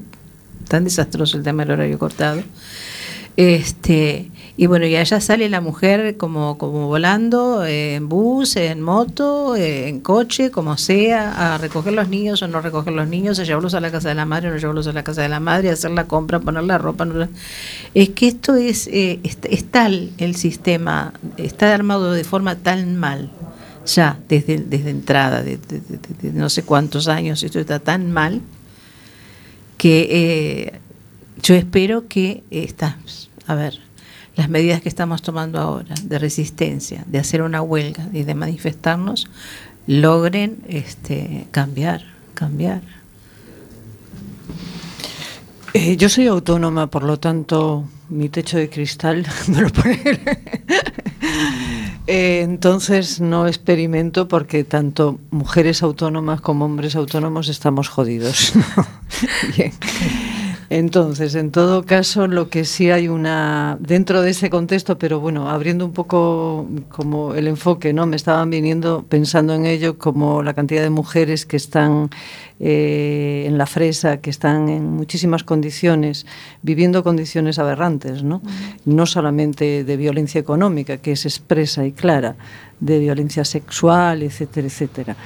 [0.71, 2.41] tan desastroso el tema del horario cortado.
[3.35, 8.81] Este, y bueno, y allá sale la mujer como, como volando eh, en bus, en
[8.81, 13.37] moto, eh, en coche, como sea, a recoger los niños o no recoger los niños,
[13.39, 15.29] a llevarlos a la casa de la madre o no llevarlos a la casa de
[15.29, 17.03] la madre, a hacer la compra, poner la ropa.
[17.03, 17.27] No,
[17.93, 22.95] es que esto es, eh, es, es, tal el sistema, está armado de forma tan
[22.95, 23.29] mal,
[23.85, 28.11] ya desde, desde entrada, de, de, de, de no sé cuántos años, esto está tan
[28.13, 28.41] mal
[29.81, 30.79] que eh,
[31.41, 33.79] yo espero que estas, a ver,
[34.35, 39.27] las medidas que estamos tomando ahora de resistencia, de hacer una huelga y de manifestarnos,
[39.87, 42.03] logren este, cambiar,
[42.35, 42.83] cambiar.
[45.73, 49.97] Eh, yo soy autónoma, por lo tanto, mi techo de cristal me lo pone.
[52.13, 58.51] Eh, entonces no experimento porque tanto mujeres autónomas como hombres autónomos estamos jodidos.
[59.57, 59.71] Bien.
[60.73, 65.49] Entonces, en todo caso, lo que sí hay una dentro de ese contexto, pero bueno,
[65.49, 68.05] abriendo un poco como el enfoque, ¿no?
[68.05, 72.09] Me estaban viniendo pensando en ello como la cantidad de mujeres que están
[72.61, 76.25] eh, en la fresa, que están en muchísimas condiciones,
[76.61, 78.41] viviendo condiciones aberrantes, ¿no?
[78.85, 82.37] No solamente de violencia económica, que es expresa y clara,
[82.79, 85.17] de violencia sexual, etcétera, etcétera.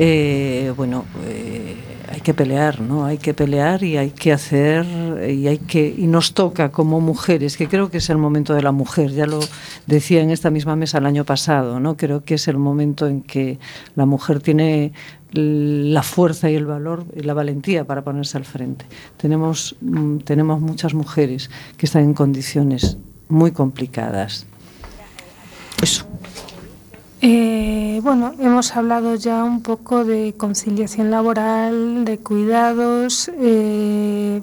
[0.00, 1.74] Eh, bueno, eh,
[2.10, 3.04] hay que pelear, ¿no?
[3.04, 4.86] Hay que pelear y hay que hacer
[5.30, 8.62] y hay que y nos toca como mujeres, que creo que es el momento de
[8.62, 9.12] la mujer.
[9.12, 9.40] Ya lo
[9.86, 11.96] decía en esta misma mesa el año pasado, ¿no?
[11.96, 13.58] Creo que es el momento en que
[13.94, 14.92] la mujer tiene
[15.32, 18.86] la fuerza y el valor y la valentía para ponerse al frente.
[19.18, 22.96] Tenemos mm, tenemos muchas mujeres que están en condiciones
[23.28, 24.46] muy complicadas.
[25.82, 26.07] Eso.
[27.20, 33.28] Eh, bueno, hemos hablado ya un poco de conciliación laboral, de cuidados.
[33.38, 34.40] Eh,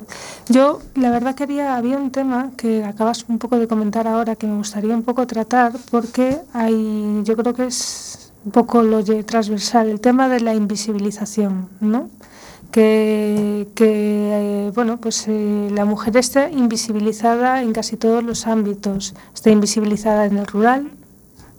[0.50, 4.46] yo, la verdad, quería, había un tema que acabas un poco de comentar ahora que
[4.48, 9.24] me gustaría un poco tratar, porque hay, yo creo que es un poco lo de
[9.24, 12.10] transversal, el tema de la invisibilización, ¿no?
[12.72, 19.16] Que, que eh, bueno, pues eh, la mujer está invisibilizada en casi todos los ámbitos.
[19.34, 20.92] Está invisibilizada en el rural,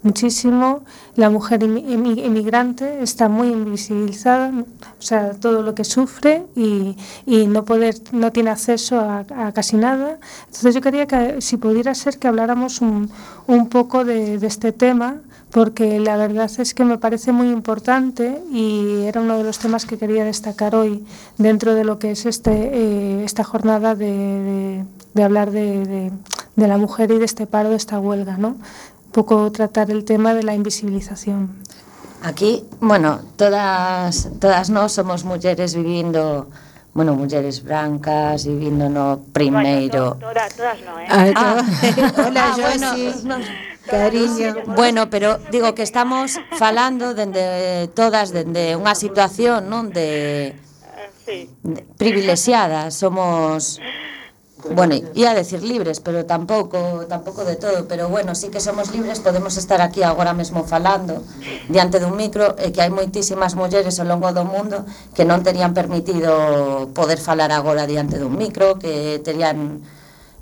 [0.07, 0.85] muchísimo.
[1.17, 4.53] La mujer inmigrante está muy invisibilizada,
[4.99, 9.77] o sea, todo lo que sufre y, y no, poder, no tiene acceso a, casi
[9.77, 10.19] nada.
[10.47, 13.11] Entonces yo quería que, si pudiera ser, que habláramos un,
[13.47, 15.17] un poco de, este tema,
[15.51, 19.87] porque la verdad es que me parece muy importante y era uno de los temas
[19.87, 21.05] que quería destacar hoy
[21.39, 26.13] dentro de lo que es este, eh, esta jornada de, de, de hablar de,
[26.57, 28.57] de la mujer y de este paro, de esta huelga, ¿no?
[29.17, 31.57] poco tratar el tema de la invisibilización.
[32.23, 36.49] Aquí, bueno, todas todas nós somos mulleres vivindo
[36.93, 40.17] bueno, mulleres brancas vivindo no primeiro.
[40.21, 41.07] Bueno, to, todas no, eh.
[41.09, 41.65] Ah, ah,
[42.29, 43.13] hola, ah, Josi.
[43.25, 43.45] Bueno,
[43.89, 44.55] Cariño.
[44.77, 50.53] Bueno, pero digo que estamos falando dende todas dende unha situación, non, de,
[51.25, 51.49] sí.
[51.65, 53.81] de privilexiada, somos
[54.65, 59.21] Bueno, ia decir libres, pero tampouco tampouco de todo, pero bueno, sí que somos libres,
[59.21, 61.23] podemos estar aquí agora mesmo falando
[61.69, 65.77] diante dun micro e que hai moitísimas mulleres ao longo do mundo que non terían
[65.77, 69.85] permitido poder falar agora diante dun micro, que terían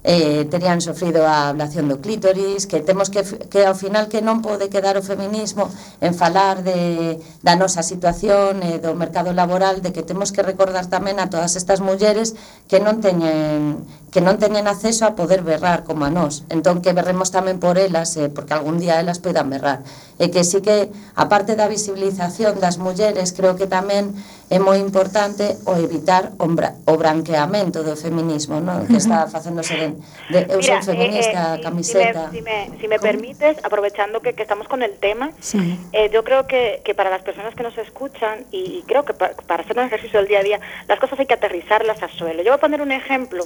[0.05, 4.45] eh, terían sofrido a ablación do clítoris, que temos que, que ao final que non
[4.45, 5.73] pode quedar o feminismo
[6.05, 10.45] en falar de, da nosa situación e eh, do mercado laboral, de que temos que
[10.45, 12.37] recordar tamén a todas estas mulleres
[12.69, 13.81] que non teñen
[14.15, 16.47] que non teñen acceso a poder berrar como a nós.
[16.47, 19.83] Entón que berremos tamén por elas, eh, porque algún día elas poidan berrar.
[20.23, 20.87] E que sí que,
[21.19, 24.15] a parte da visibilización das mulleres, creo que tamén
[24.55, 28.87] é moi importante o evitar o, bra, o branqueamento do feminismo, non?
[28.87, 29.89] que está facéndose de,
[30.31, 32.31] de eu Mira, son feminista, eh, eh, camiseta.
[32.31, 35.59] Si me, si me, si me permites, aprovechando que, que estamos con el tema, Sí.
[35.91, 39.11] eh, yo creo que, que para las personas que nos escuchan, y, y creo que
[39.19, 42.07] pa- para hacer un ejercicio del día a día, las cosas hay que aterrizarlas a
[42.15, 42.47] suelo.
[42.47, 43.43] Yo voy a poner un ejemplo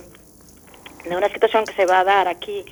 [1.08, 2.64] de una situación que se va a dar aquí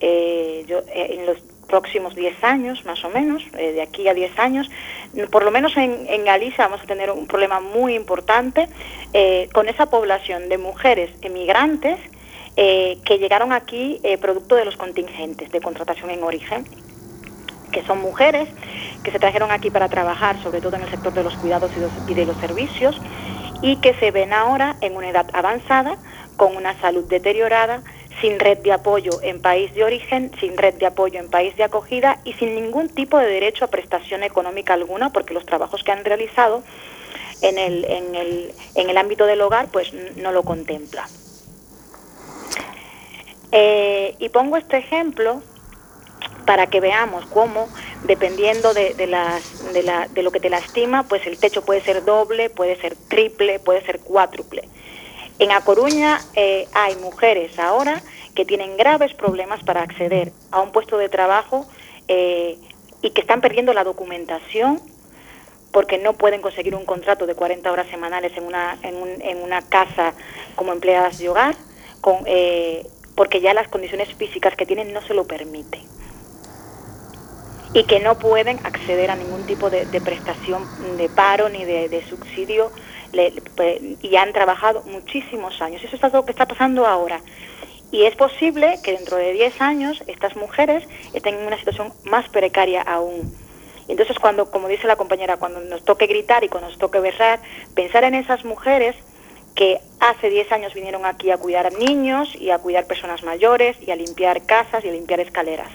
[0.00, 4.14] eh, yo, eh, en los próximos 10 años, más o menos, eh, de aquí a
[4.14, 4.70] 10 años,
[5.30, 8.68] por lo menos en, en Galicia vamos a tener un problema muy importante
[9.52, 11.98] con esa población de mujeres emigrantes
[12.54, 16.64] que llegaron aquí producto de los contingentes de contratación en origen
[17.70, 18.48] que son mujeres
[19.02, 21.70] que se trajeron aquí para trabajar, sobre todo en el sector de los cuidados
[22.06, 23.00] y de los servicios,
[23.62, 25.96] y que se ven ahora en una edad avanzada,
[26.40, 27.82] con una salud deteriorada,
[28.22, 31.64] sin red de apoyo en país de origen, sin red de apoyo en país de
[31.64, 35.92] acogida y sin ningún tipo de derecho a prestación económica alguna, porque los trabajos que
[35.92, 36.62] han realizado
[37.42, 41.10] en el, en el, en el ámbito del hogar pues no lo contempla.
[43.52, 45.42] Eh, y pongo este ejemplo
[46.46, 47.68] para que veamos cómo,
[48.04, 49.42] dependiendo de, de las,
[49.74, 52.96] de, la- de lo que te lastima, pues el techo puede ser doble, puede ser
[53.08, 54.62] triple, puede ser cuádruple.
[55.40, 58.02] En A Coruña eh, hay mujeres ahora
[58.34, 61.66] que tienen graves problemas para acceder a un puesto de trabajo
[62.08, 62.58] eh,
[63.00, 64.82] y que están perdiendo la documentación
[65.72, 69.42] porque no pueden conseguir un contrato de 40 horas semanales en una, en un- en
[69.42, 70.14] una casa
[70.56, 71.56] como empleadas de hogar,
[72.02, 72.82] con, eh,
[73.14, 75.80] porque ya las condiciones físicas que tienen no se lo permiten.
[77.72, 80.68] Y que no pueden acceder a ningún tipo de, de prestación
[80.98, 82.72] de paro ni de, de subsidio
[83.12, 85.82] le- pe- y han trabajado muchísimos años.
[85.82, 87.20] Eso es lo que está pasando ahora.
[87.92, 92.28] Y es posible que dentro de 10 años estas mujeres estén en una situación más
[92.28, 93.32] precaria aún.
[93.88, 97.40] Entonces, cuando, como dice la compañera, cuando nos toque gritar y cuando nos toque berrar,
[97.74, 98.94] pensar en esas mujeres
[99.56, 103.90] que hace 10 años vinieron aquí a cuidar niños y a cuidar personas mayores y
[103.90, 105.68] a limpiar casas y a limpiar escaleras.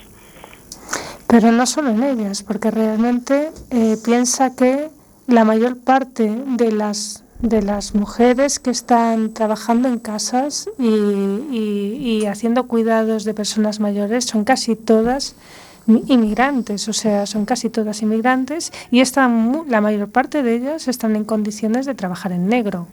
[1.27, 4.88] Pero no solo en ellas, porque realmente eh, piensa que
[5.27, 12.25] la mayor parte de las de las mujeres que están trabajando en casas y, y-
[12.25, 15.35] haciendo cuidados de personas mayores son casi todas
[15.85, 20.87] mi- inmigrantes, o sea, son casi todas inmigrantes y están la mayor parte de ellas
[20.87, 22.87] están en condiciones de trabajar en negro.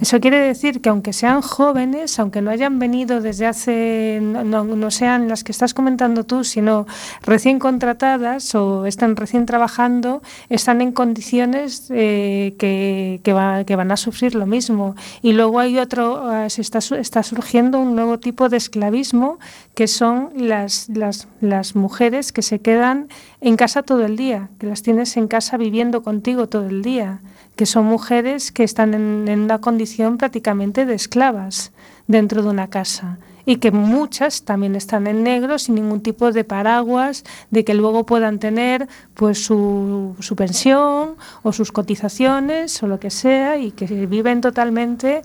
[0.00, 4.90] Eso quiere decir que aunque sean jóvenes, aunque no hayan venido desde hace, no, no-
[4.90, 6.86] sean las que estás comentando tú, sino
[7.22, 13.92] recién contratadas o están recién trabajando, están en condiciones eh, que, que, va- que van
[13.92, 14.94] a sufrir lo mismo.
[15.22, 19.38] Y luego hay otro, eh, se está, está surgiendo un nuevo tipo de esclavismo
[19.74, 23.08] que son las, las, las mujeres que se quedan
[23.40, 27.20] en casa todo el día, que las tienes en casa viviendo contigo todo el día,
[27.56, 31.72] que son mujeres que están en, en una condición prácticamente de esclavas
[32.06, 36.44] dentro de una casa y que muchas también están en negro sin ningún tipo de
[36.44, 42.98] paraguas de que luego puedan tener pues su, su pensión o sus cotizaciones o lo
[42.98, 45.22] que sea y que viven totalmente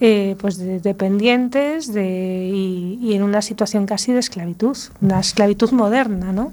[0.00, 2.50] eh, pues de- dependientes de,
[3.00, 6.52] y en una situación casi de esclavitud, una esclavitud moderna, ¿no?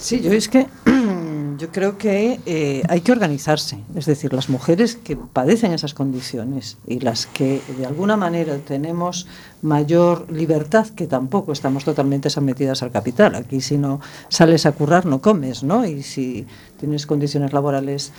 [0.00, 0.66] Sí, yo es que
[1.58, 3.78] yo creo que eh, hay que organizarse.
[3.94, 9.26] Es decir, las mujeres que padecen esas condiciones y las que de alguna manera tenemos
[9.60, 13.34] mayor libertad, que tampoco estamos totalmente sometidas al capital.
[13.34, 15.84] Aquí si no sales a currar no comes, ¿no?
[15.84, 16.46] Y si
[16.78, 18.12] tienes condiciones laborales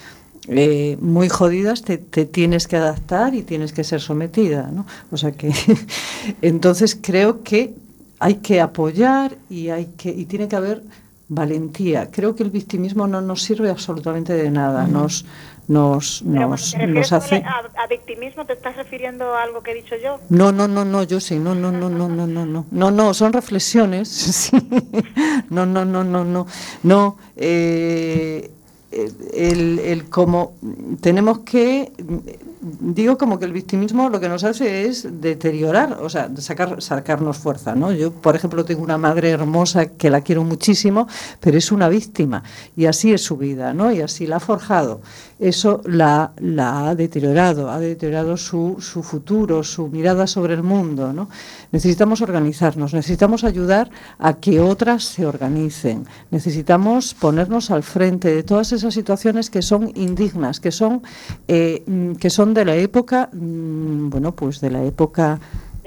[0.48, 4.86] eh, muy jodidas, te, te tienes que adaptar y tienes que ser sometida, ¿no?
[5.12, 5.54] O sea que
[6.42, 7.74] entonces creo que
[8.20, 10.84] hay que apoyar y hay que y tiene que haber
[11.30, 12.10] valentía.
[12.12, 15.26] Creo que el victimismo no nos sirve absolutamente de nada, nos
[15.68, 20.20] nos nos, nos hace a, victimismo te estás refiriendo a algo que he dicho yo.
[20.30, 22.66] No, no, no, no, yo sí, no, no, no, no, no, no, no.
[22.72, 24.10] No, no, son reflexiones.
[24.40, 24.58] Sí.
[25.50, 26.48] No, no, no, no, no.
[26.84, 28.50] No eh,
[28.92, 30.54] el, el, como
[31.02, 31.92] tenemos que
[32.62, 37.38] digo como que el victimismo lo que nos hace es deteriorar, o sea, sacar, sacarnos
[37.38, 37.92] fuerza, ¿no?
[37.92, 41.08] Yo, por ejemplo, tengo una madre hermosa que la quiero muchísimo,
[41.40, 42.44] pero es una víctima
[42.76, 43.92] y así es su vida, ¿no?
[43.92, 45.02] Y así la ha forjado.
[45.40, 51.14] Eso la, la ha deteriorado, ha deteriorado su, su futuro, su mirada sobre el mundo,
[51.14, 51.30] ¿no?
[51.72, 58.74] Necesitamos organizarnos, necesitamos ayudar a que otras se organicen, necesitamos ponernos al frente de todas
[58.74, 61.04] esas situaciones que son indignas, que son,
[61.48, 61.86] eh,
[62.20, 65.40] que son de la época, mm, bueno, pues de la época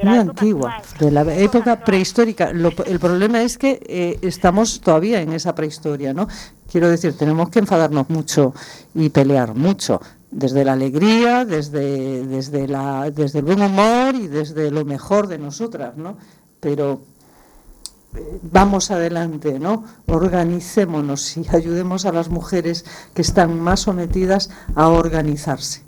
[0.03, 2.53] muy antigua, de la época prehistórica.
[2.53, 6.27] Lo- el problema es que eh, estamos todavía en esa prehistoria, ¿no?
[6.71, 8.53] Quiero decir, tenemos que enfadarnos mucho
[8.95, 10.01] y pelear mucho,
[10.31, 15.39] desde la alegría, desde, desde, la, desde el buen humor y desde lo mejor de
[15.39, 16.17] nosotras, ¿no?
[16.59, 17.03] Pero
[18.17, 19.85] eh, vamos adelante, ¿no?
[20.07, 22.85] Organicémonos y ayudemos a las mujeres
[23.15, 25.83] que están más sometidas a organizarse.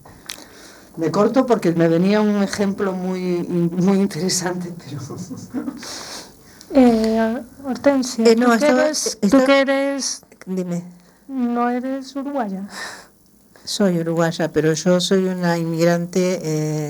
[0.97, 5.01] Me corto porque me venía un ejemplo muy, muy interesante, pero...
[6.73, 10.85] Eh, Hortensia, Eh, no, ¿tú, que estaba- eres, tú que eres, Dime.
[11.29, 12.69] no eres uruguaya.
[13.65, 16.41] Soy uruguaya, pero yo soy una inmigrante,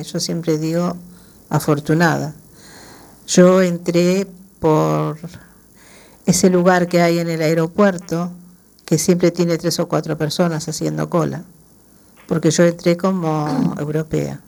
[0.00, 0.96] eh, yo siempre digo,
[1.48, 2.34] afortunada.
[3.26, 4.26] Yo entré
[4.58, 5.18] por
[6.26, 8.32] ese lugar que hay en el aeropuerto,
[8.84, 11.44] que siempre tiene tres o cuatro personas haciendo cola,
[12.26, 14.40] porque yo entré como europea.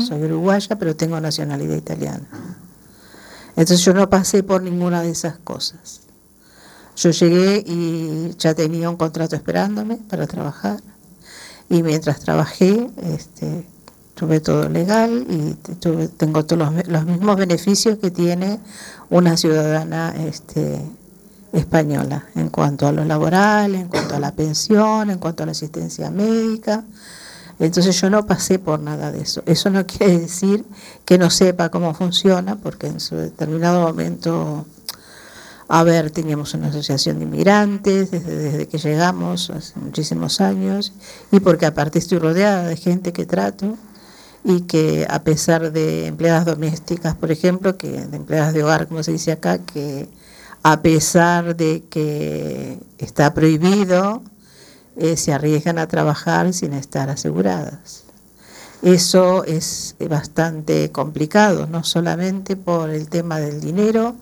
[0.00, 2.26] Soy uruguaya, pero tengo nacionalidad italiana.
[3.56, 6.02] Entonces yo no pasé por ninguna de esas cosas.
[6.96, 10.80] Yo llegué y ya tenía un contrato esperándome para trabajar.
[11.68, 13.66] Y mientras trabajé, este,
[14.14, 18.60] tuve todo legal y tuve- tengo todos los, los mismos beneficios que tiene
[19.10, 20.80] una ciudadana este,
[21.56, 25.52] española en cuanto a lo laboral, en cuanto a la pensión, en cuanto a la
[25.52, 26.84] asistencia médica.
[27.58, 29.42] Entonces yo no pasé por nada de eso.
[29.46, 30.64] Eso no quiere decir
[31.04, 34.66] que no sepa cómo funciona, porque en su determinado momento,
[35.66, 40.92] a ver, teníamos una asociación de inmigrantes desde, desde que llegamos hace muchísimos años,
[41.32, 43.76] y porque aparte estoy rodeada de gente que trato
[44.44, 49.02] y que a pesar de empleadas domésticas, por ejemplo, que de empleadas de hogar, como
[49.02, 50.08] se dice acá, que
[50.68, 54.20] a pesar de que está prohibido,
[54.96, 58.02] eh, se arriesgan a trabajar sin estar aseguradas.
[58.82, 64.16] Eso es bastante complicado, no solamente por el tema del dinero,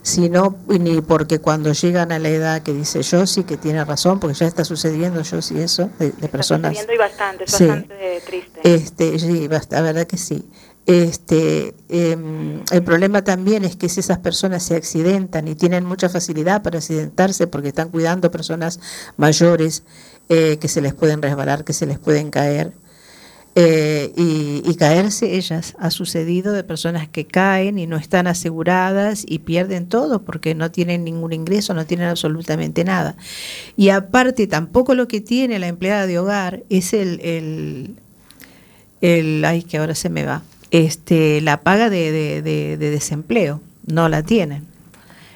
[0.00, 4.18] sino ni porque cuando llegan a la edad que dice yo sí que tiene razón,
[4.18, 6.72] porque ya está sucediendo yo sí eso, de, de personas...
[6.72, 7.66] Está sucediendo y bastante, es Sí.
[7.66, 8.60] bastante triste.
[8.64, 10.48] Este, sí, la verdad que sí.
[10.86, 16.08] Este, em, el problema también es que si esas personas se accidentan y tienen mucha
[16.08, 18.80] facilidad para accidentarse porque están cuidando personas
[19.16, 19.84] mayores
[20.28, 22.72] eh, que se les pueden resbalar, que se les pueden caer.
[23.54, 25.74] eh, y, y caerse ellas.
[25.78, 30.70] Ha sucedido de personas que caen y no están aseguradas y pierden todo porque no
[30.70, 33.16] tienen ningún ingreso, no tienen absolutamente nada.
[33.76, 37.96] Y aparte, tampoco lo que tiene la empleada de hogar es el, el,
[39.00, 40.42] el ay, que ahora se me va,
[40.72, 44.64] este, la paga de, de- de- de desempleo, no la tienen.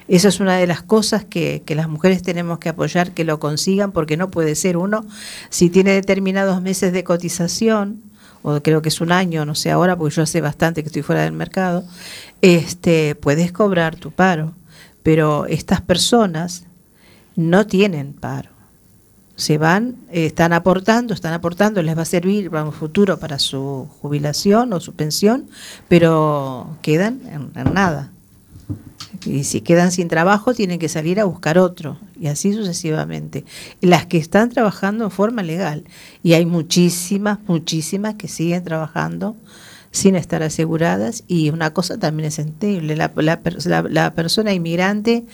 [0.09, 3.39] Esa es una de las cosas que, que las mujeres tenemos que apoyar, que lo
[3.39, 5.05] consigan, porque no puede ser uno,
[5.49, 8.01] si tiene determinados meses de cotización,
[8.41, 11.01] o creo que es un año, no sé ahora, porque yo hace bastante que estoy
[11.03, 11.83] fuera del mercado,
[12.41, 14.53] este, puedes cobrar tu paro,
[15.03, 16.63] pero estas personas
[17.35, 18.49] no tienen paro
[19.37, 23.39] se van, eh, están aportando, están aportando, les va a servir para un futuro para
[23.39, 25.45] su jubilación o su pensión,
[25.87, 28.11] pero quedan en, nada.
[29.25, 33.45] Y si quedan sin trabajo, tienen que salir a buscar otro, y así sucesivamente.
[33.79, 35.83] Las que están trabajando en forma legal,
[36.23, 39.35] y hay muchísimas, muchísimas que siguen trabajando
[39.91, 42.39] sin estar aseguradas, y una cosa también es
[43.37, 45.25] per- la- la persona inmigrante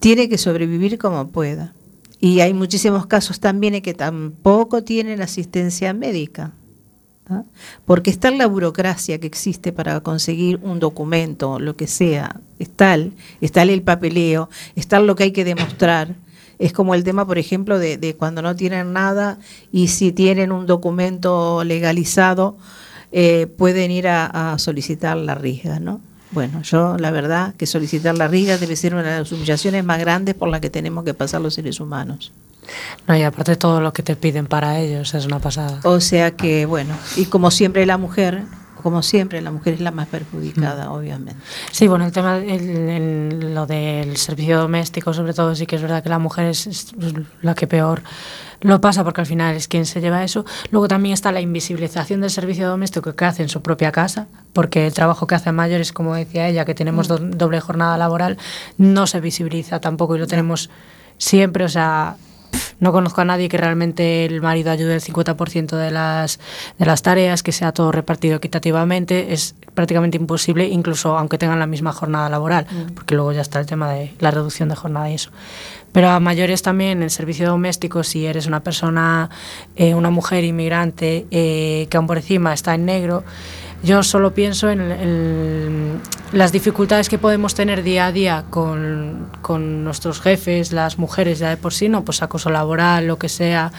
[0.00, 1.74] tiene que sobrevivir como pueda.
[2.20, 6.52] Y hay muchísimos casos también en que tampoco tienen asistencia médica.
[7.84, 13.82] Porque está la burocracia que existe para conseguir un documento, lo que sea, está el
[13.82, 16.14] papeleo, está lo que hay que demostrar.
[16.58, 19.38] Es como el tema, por ejemplo, de, cuando no tienen nada
[19.70, 22.56] y si tienen un documento legalizado,
[23.12, 26.00] eh, pueden ir a, a solicitar la riga, ¿no?
[26.30, 29.98] Bueno, yo la verdad que solicitar la riga debe ser una de las humillaciones más
[29.98, 32.32] grandes por las que tenemos que pasar los seres humanos.
[33.06, 35.80] No, y aparte todo lo que te piden para ellos es una pasada.
[35.84, 38.42] O sea que, bueno, y como siempre la mujer,
[38.82, 41.40] como siempre la mujer es la más perjudicada, obviamente.
[41.72, 45.82] Sí, bueno, el tema, el, el- lo del servicio doméstico, sobre todo, sí que es
[45.82, 46.92] verdad que la mujer es, es
[47.40, 48.02] la que peor
[48.60, 50.44] lo pasa porque al final es quien se lleva eso.
[50.70, 54.86] Luego también está la invisibilización del servicio doméstico que hace en su propia casa, porque
[54.86, 58.36] el trabajo que hacen mayores, como decía ella, que tenemos do- doble jornada laboral,
[58.76, 60.70] no se visibiliza tampoco y lo tenemos
[61.18, 62.16] siempre, o sea,
[62.80, 66.38] no conozco a nadie que realmente el marido ayude el 50% de las,
[66.78, 71.66] de las tareas, que sea todo repartido equitativamente, es prácticamente imposible, incluso aunque tengan la
[71.66, 75.14] misma jornada laboral, porque luego ya está el tema de la reducción de jornada y
[75.14, 75.30] eso.
[75.92, 79.30] Pero a mayores también, el servicio doméstico, si eres una persona,
[79.74, 83.24] eh, una mujer inmigrante eh, que aún por encima está en negro,
[83.82, 86.00] yo solo pienso en, en
[86.32, 91.48] las dificultades que podemos tener día a día con, con nuestros jefes, las mujeres ya
[91.50, 93.72] de por sí, no, pues acoso laboral, lo que sea.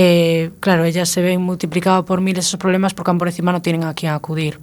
[0.00, 3.82] Eh, claro, ellas se ven multiplicado por mil esos problemas porque por encima no tienen
[3.82, 4.60] a quién acudir.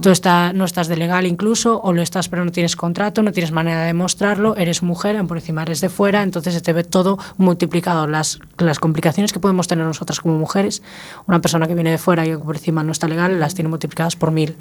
[0.00, 3.30] Tú está, no estás de legal incluso, o lo estás pero no tienes contrato, no
[3.30, 6.82] tienes manera de demostrarlo, eres mujer, por encima eres de fuera, entonces se te ve
[6.82, 8.06] todo multiplicado.
[8.06, 10.82] Las, las complicaciones que podemos tener nosotras como mujeres,
[11.26, 14.16] una persona que viene de fuera y por encima no está legal, las tiene multiplicadas
[14.16, 14.56] por mil.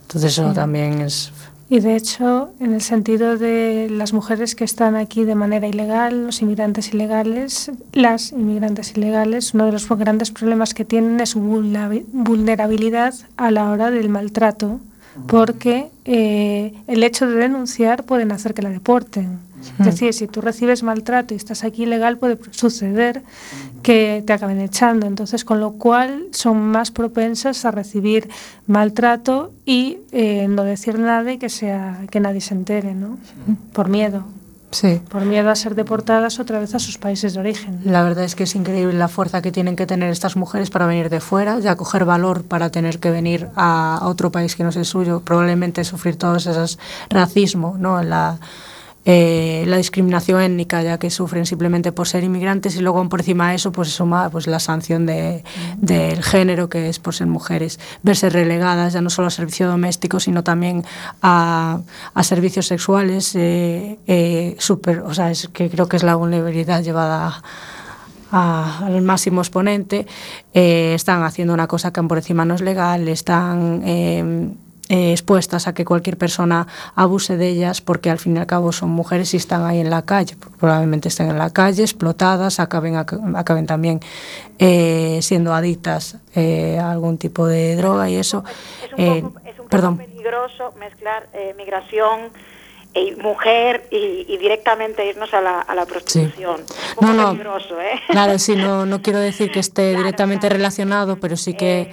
[0.00, 0.54] Entonces eso Sí.
[0.56, 1.30] también es...
[1.72, 6.26] Y de hecho, en el sentido de las mujeres que están aquí de manera ilegal,
[6.26, 11.40] los inmigrantes ilegales, las inmigrantes ilegales, uno de los grandes problemas que tienen es su
[11.40, 14.80] vulnerabi- vulnerabilidad a la hora del maltrato,
[15.26, 19.38] porque eh, el hecho de denunciar pueden hacer que la deporten.
[19.78, 23.22] Es decir, si tú recibes maltrato y estás aquí ilegal, puede suceder
[23.82, 25.06] que te acaben echando.
[25.06, 28.28] Entonces, con lo cual son más propensas a recibir
[28.66, 33.18] maltrato y eh, no decir nada y que, sea, que nadie se entere, ¿no?
[33.72, 34.24] Por miedo.
[34.72, 35.02] Sí.
[35.10, 37.80] Por miedo a ser deportadas otra vez a sus países de origen.
[37.84, 40.86] La verdad es que es increíble la fuerza que tienen que tener estas mujeres para
[40.86, 44.70] venir de fuera, ya coger valor para tener que venir a otro país que no
[44.70, 46.78] es el suyo, probablemente sufrir todos esos
[47.10, 48.02] racismo, ¿no?
[48.02, 48.38] La,
[49.04, 53.50] eh, la discriminación étnica ya que sufren simplemente por ser inmigrantes y luego por encima
[53.50, 55.42] de eso pues se suma pues la sanción de,
[55.78, 57.80] del género que es por ser mujeres.
[58.02, 60.84] Verse relegadas ya no solo a servicio doméstico sino también
[61.20, 61.80] a,
[62.14, 66.82] a servicios sexuales eh, eh, super, o sea es que creo que es la vulnerabilidad
[66.82, 67.42] llevada
[68.30, 70.06] a- al máximo exponente,
[70.54, 73.82] están haciendo una cosa que por encima no es legal, están
[74.88, 78.46] eh, eh, expuestas a que cualquier persona abuse de ellas porque al fin y al
[78.46, 80.36] cabo son mujeres y están ahí en la calle.
[80.60, 84.00] Probablemente estén en la calle, explotadas, acaben, ac- acaben también
[84.58, 88.44] eh, siendo adictas eh, a algún tipo de droga y eso.
[88.84, 89.96] Es un eh, poco, es un poco perdón.
[89.98, 92.30] peligroso mezclar eh, migración
[92.94, 96.60] y mujer y, y directamente irnos a la, a la prostitución.
[96.60, 97.30] Un poco No, no.
[97.30, 98.00] peligroso, ¿eh?
[98.08, 101.90] Claro, sí, no, no quiero decir que esté directamente relacionado, pero sí que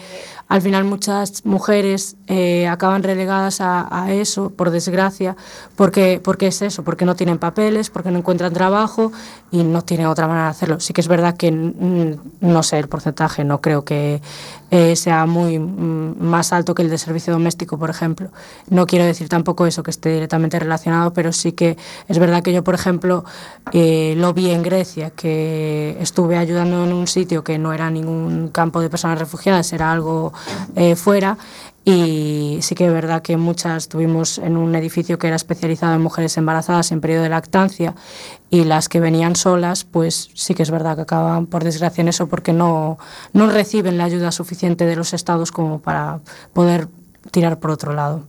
[0.49, 5.35] al final muchas mujeres eh, acaban relegadas a, a eso, por desgracia,
[5.75, 9.11] porque, porque es eso, porque no tienen papeles, porque no encuentran trabajo
[9.51, 10.79] y no tienen otra manera de hacerlo.
[10.79, 14.21] Sí que es verdad que, mm, no sé el porcentaje, no creo que
[14.71, 18.29] eh, sea muy mm, más alto que el de servicio doméstico, por ejemplo.
[18.69, 22.53] No quiero decir tampoco eso, que esté directamente relacionado, pero sí que es verdad que
[22.53, 23.25] yo, por ejemplo,
[23.73, 28.49] eh, lo vi en Grecia, que estuve ayudando en un sitio que no era ningún
[28.49, 30.33] campo de personas refugiadas, era algo
[30.75, 31.37] eh, fuera.
[31.91, 36.01] Y sí que es verdad que muchas estuvimos en un edificio que era especializado en
[36.01, 37.95] mujeres embarazadas en periodo de lactancia
[38.51, 42.09] y las que venían solas, pues sí que es verdad que acaban por desgracia en
[42.09, 42.99] eso porque no,
[43.33, 46.19] no reciben la ayuda suficiente de los estados como para
[46.53, 46.89] poder
[47.31, 48.23] tirar por otro lado.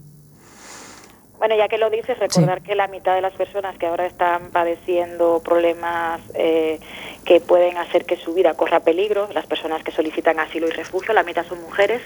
[1.39, 4.51] Bueno, ya que lo dices, recordar que la mitad de las personas que ahora están
[4.53, 6.81] padeciendo problemas eh,
[7.27, 11.13] que pueden hacer que su vida corra peligro, las personas que solicitan asilo y refugio,
[11.13, 12.03] la mitad son mujeres,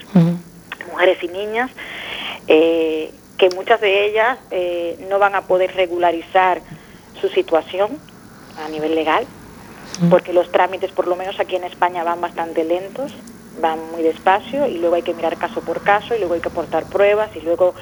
[0.85, 1.71] mujeres y niñas,
[2.47, 6.61] eh, que muchas de ellas eh, no van a poder regularizar
[7.19, 7.97] su situación
[8.65, 9.25] a nivel legal,
[10.09, 13.13] porque los trámites, por lo menos aquí en España, van bastante lentos,
[13.61, 16.49] van muy despacio y luego hay que mirar caso por caso y luego hay que
[16.49, 17.73] aportar pruebas y luego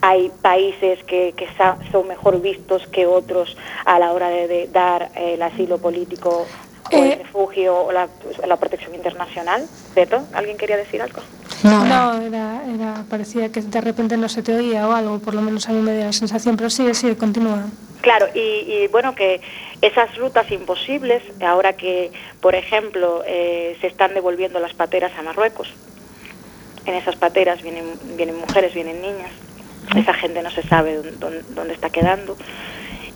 [0.00, 1.48] hay países que, que
[1.90, 6.46] son mejor vistos que otros a la hora de, de dar eh, el asilo político
[6.92, 8.08] o el refugio o la,
[8.46, 9.66] la protección internacional.
[9.94, 11.20] Beto, ¿alguien quería decir algo?
[11.64, 15.42] No, era, era, parecía que de repente no se te oía o algo, por lo
[15.42, 17.64] menos a mí me dio la sensación, pero sigue, sigue, continúa.
[18.02, 19.40] Claro, y, y, bueno, que
[19.82, 25.68] esas rutas imposibles, ahora que, por ejemplo, eh, se están devolviendo las pateras a Marruecos,
[26.84, 27.84] en esas pateras vienen,
[28.16, 29.30] vienen mujeres, vienen niñas,
[29.96, 32.36] esa gente no se sabe dónde, dónde- dónde está quedando.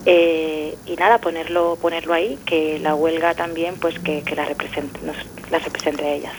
[0.06, 4.98] Eh, y nada, ponerlo, ponerlo ahí, que la huelga también, pues que, que la represente,
[5.02, 5.16] nos,
[5.50, 6.32] las represente a ellas.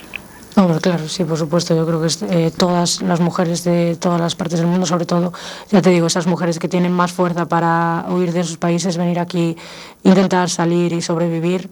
[0.56, 1.76] Hombre, claro, sí, por supuesto.
[1.76, 5.32] Yo creo que eh, todas las mujeres de todas las partes del mundo, sobre todo,
[5.70, 9.20] ya te digo, esas mujeres que tienen más fuerza para huir de sus países, venir
[9.20, 9.56] aquí,
[10.04, 11.70] intentar salir y sobrevivir,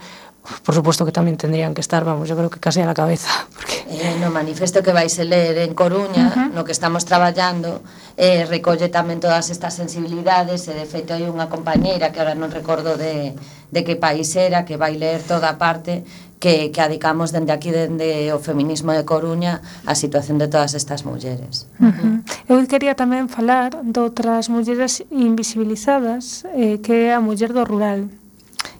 [0.63, 3.29] por suposto que tamén tendrían que estar, vamos, yo creo que case a la cabeza.
[3.55, 3.85] Porque...
[3.89, 6.53] Eh, no manifesto que vais a ler en Coruña, uh -huh.
[6.53, 7.81] no que estamos traballando,
[8.17, 12.53] eh, recolle tamén todas estas sensibilidades, e de feito hai unha compañeira que ahora non
[12.53, 13.33] recordo de,
[13.73, 16.03] de que país era, que vai ler toda a parte,
[16.39, 21.03] que, que adicamos dende aquí, dende o feminismo de Coruña, a situación de todas estas
[21.03, 21.67] mulleres.
[21.79, 22.13] Uh -huh.
[22.47, 28.07] Eu quería tamén falar doutras mulleres invisibilizadas, eh, que é a muller do rural,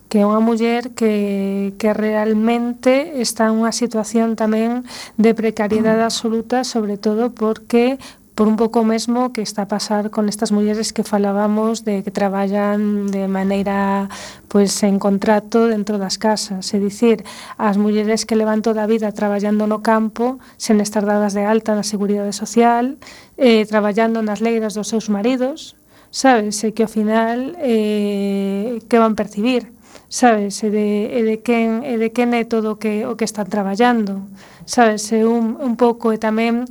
[0.09, 4.83] que é unha muller que, que realmente está unha situación tamén
[5.21, 8.01] de precariedade absoluta, sobre todo porque
[8.39, 12.09] por un pouco mesmo que está a pasar con estas mulleres que falábamos de que
[12.09, 14.07] traballan de maneira
[14.47, 17.27] pois en contrato dentro das casas, é dicir,
[17.59, 21.75] as mulleres que levan toda a vida traballando no campo, sen estar dadas de alta
[21.75, 22.95] na Seguridade Social,
[23.35, 25.75] eh, traballando nas leiras dos seus maridos,
[26.07, 29.78] sabes, e que ao final eh, que van percibir?
[30.09, 33.23] sabes, e de, e de quen, e de quen é todo o que, o que
[33.23, 34.25] están traballando,
[34.65, 36.65] sabes, e un, un pouco, e tamén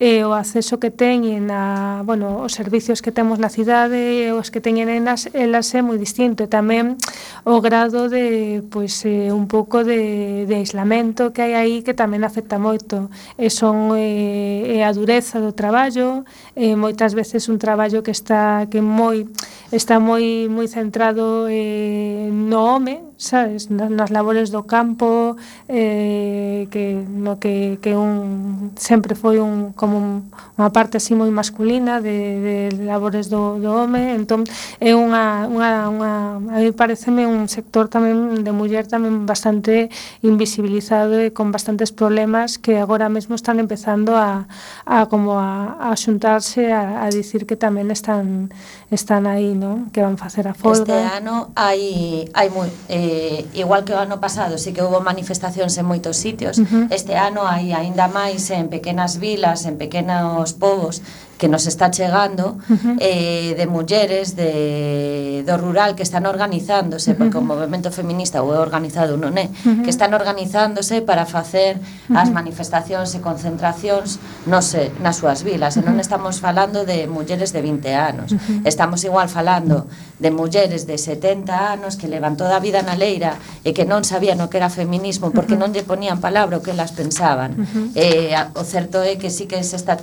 [0.00, 4.48] e o acceso que teñen a, bueno, os servicios que temos na cidade e os
[4.48, 6.40] que teñen elas, elas é moi distinto.
[6.40, 6.96] E tamén
[7.44, 12.24] o grado de pois eh, un pouco de, de aislamento que hai aí que tamén
[12.24, 13.12] afecta moito.
[13.36, 16.24] E son eh, e a dureza do traballo
[16.56, 19.28] e moitas veces un traballo que está que moi
[19.68, 23.68] está moi moi centrado eh, no home sabes?
[23.68, 25.36] Nas labores do campo
[25.68, 31.18] eh, que no que, que un sempre foi un como como un, unha parte así
[31.18, 34.46] moi masculina de, de labores do, do home, entón
[34.78, 39.90] é unha, unha, unha a mí pareceme un sector tamén de muller tamén bastante
[40.22, 44.46] invisibilizado e con bastantes problemas que agora mesmo están empezando a,
[44.86, 48.54] a como a, a xuntarse a, a dicir que tamén están
[48.90, 49.86] están aí, ¿no?
[49.92, 50.82] que van facer a folga.
[50.82, 55.78] Este ano hai hai moi eh, igual que o ano pasado, sí que houve manifestacións
[55.78, 56.58] en moitos sitios.
[56.58, 56.84] Uh -huh.
[56.90, 61.00] Este ano hai aínda máis en pequenas vilas, en pequenos povos
[61.40, 62.96] que nos está chegando uh -huh.
[63.00, 67.48] eh, de mulleres de, do rural que están organizándose, porque uh -huh.
[67.48, 69.80] o movimento feminista o é organizado non é, uh -huh.
[69.80, 72.20] que están organizándose para facer uh -huh.
[72.20, 75.80] as manifestacións e concentracións non sei, nas súas vilas.
[75.80, 75.88] Uh -huh.
[75.88, 78.68] E non estamos falando de mulleres de 20 anos, uh -huh.
[78.68, 79.88] estamos igual falando
[80.20, 84.04] de mulleres de 70 anos que levan toda a vida na leira e que non
[84.04, 85.64] sabían o que era feminismo porque uh -huh.
[85.64, 87.56] non lle ponían palabra o que elas pensaban.
[87.56, 87.86] Uh -huh.
[87.96, 89.96] eh, o certo é que sí que se está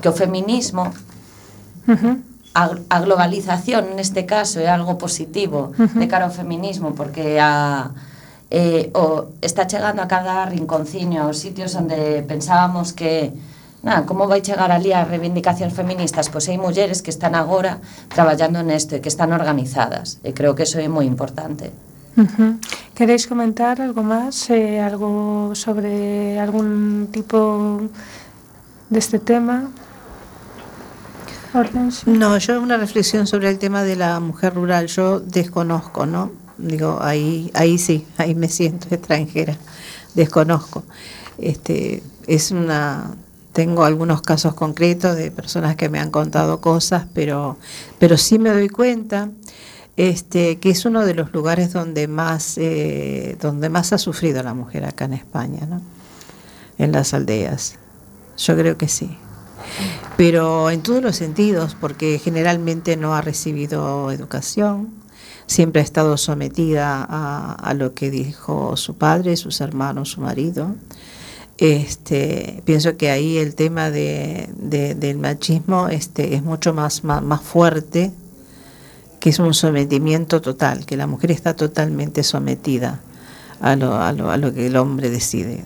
[0.00, 0.92] que o feminismo
[2.56, 7.92] a, a globalización neste caso é algo positivo de cara ao feminismo porque a
[8.50, 13.34] eh, o, está chegando a cada rinconciño aos sitios onde pensábamos que
[13.82, 17.78] na, como vai chegar ali as reivindicacións feministas pois hai mulleres que están agora
[18.08, 21.70] traballando nesto e que están organizadas e creo que eso é moi importante
[22.16, 22.56] Uh -huh.
[22.96, 24.48] ¿Queréis comentar algo más?
[24.48, 27.36] Eh, ¿Algo sobre algún tipo
[28.88, 29.68] de este tema?
[32.06, 36.30] No, yo una reflexión sobre el tema de la mujer rural, yo desconozco, ¿no?
[36.58, 39.56] Digo, ahí, ahí sí, ahí me siento extranjera,
[40.14, 40.84] desconozco.
[41.38, 43.14] Este, es una,
[43.52, 47.56] tengo algunos casos concretos de personas que me han contado cosas, pero,
[47.98, 49.30] pero sí me doy cuenta
[49.96, 54.52] este, que es uno de los lugares donde más, eh, donde más ha sufrido la
[54.52, 55.80] mujer acá en España, ¿no?
[56.76, 57.76] En las aldeas.
[58.36, 59.16] Yo creo que sí
[60.16, 64.88] pero en todos los sentidos, porque generalmente no ha recibido educación,
[65.46, 70.74] siempre ha estado sometida a, lo que dijo su padre, sus hermanos, su marido.
[71.58, 77.40] Este, pienso que ahí el tema de- del machismo este, es mucho más, más, más
[77.40, 78.12] fuerte,
[79.20, 83.00] que es un sometimiento total, que la mujer está totalmente sometida
[83.60, 85.64] a lo, a lo, a lo que el hombre decide.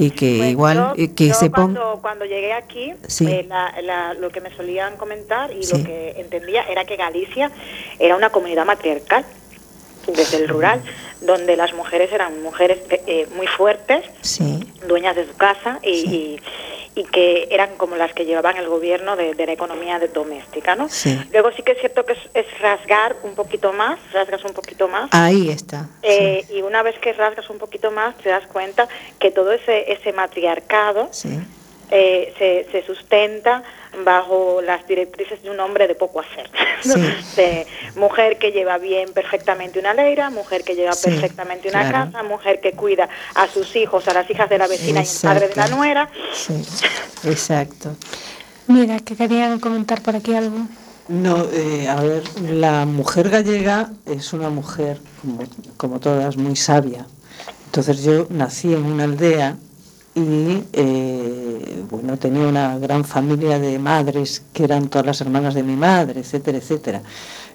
[0.00, 1.80] Y que Pues igual yo- eh, que yo se ponga...
[1.80, 3.26] cuando, cuando llegué aquí, Sí.
[3.26, 5.76] eh, la- la- lo que me solían comentar y Sí.
[5.76, 7.50] lo que entendía era que Galicia
[7.98, 9.24] era una comunidad matriarcal
[10.06, 10.80] desde el rural,
[11.20, 12.78] donde las mujeres eran mujeres
[13.08, 14.60] eh, muy fuertes, Sí.
[14.86, 16.40] dueñas de su casa y, y-
[16.98, 20.74] y que eran como las que llevaban el gobierno de, de la economía de- doméstica,
[20.74, 20.88] ¿no?
[20.88, 21.16] Sí.
[21.32, 24.88] Luego sí que es cierto que es, es rasgar un poquito más, rasgas un poquito
[24.88, 25.08] más.
[25.12, 25.88] Ahí está.
[26.02, 28.88] Eh, Y una vez que rasgas un poquito más, te das cuenta
[29.20, 31.38] que todo ese, ese matriarcado Sí.
[31.90, 33.62] Eh, se, se sustenta
[34.04, 36.48] bajo las directrices de un hombre de poco hacer.
[36.80, 36.92] Sí.
[37.34, 37.66] De
[37.96, 42.12] mujer que lleva bien perfectamente una leira, mujer que lleva Sí, perfectamente una claro.
[42.12, 45.20] casa, mujer que cuida a sus hijos, a las hijas de la vecina y al
[45.22, 45.76] padre de la Exacto.
[45.76, 46.08] nuera.
[46.32, 46.54] Sí,
[47.28, 47.96] exacto.
[48.68, 50.58] Mira, que querían comentar por aquí algo.
[51.08, 55.42] No, eh, a ver, la mujer gallega es una mujer, como,
[55.76, 57.06] como todas, muy sabia.
[57.66, 59.56] Entonces yo nací en una aldea
[60.18, 65.62] y eh, bueno, tenía una gran familia de madres que eran todas las hermanas de
[65.62, 67.02] mi madre, etcétera, etcétera.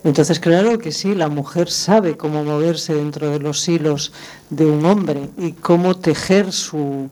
[0.04, 4.14] Entonces, claro que sí, la mujer sabe cómo moverse dentro de los hilos
[4.50, 7.10] de un hombre y cómo tejer su,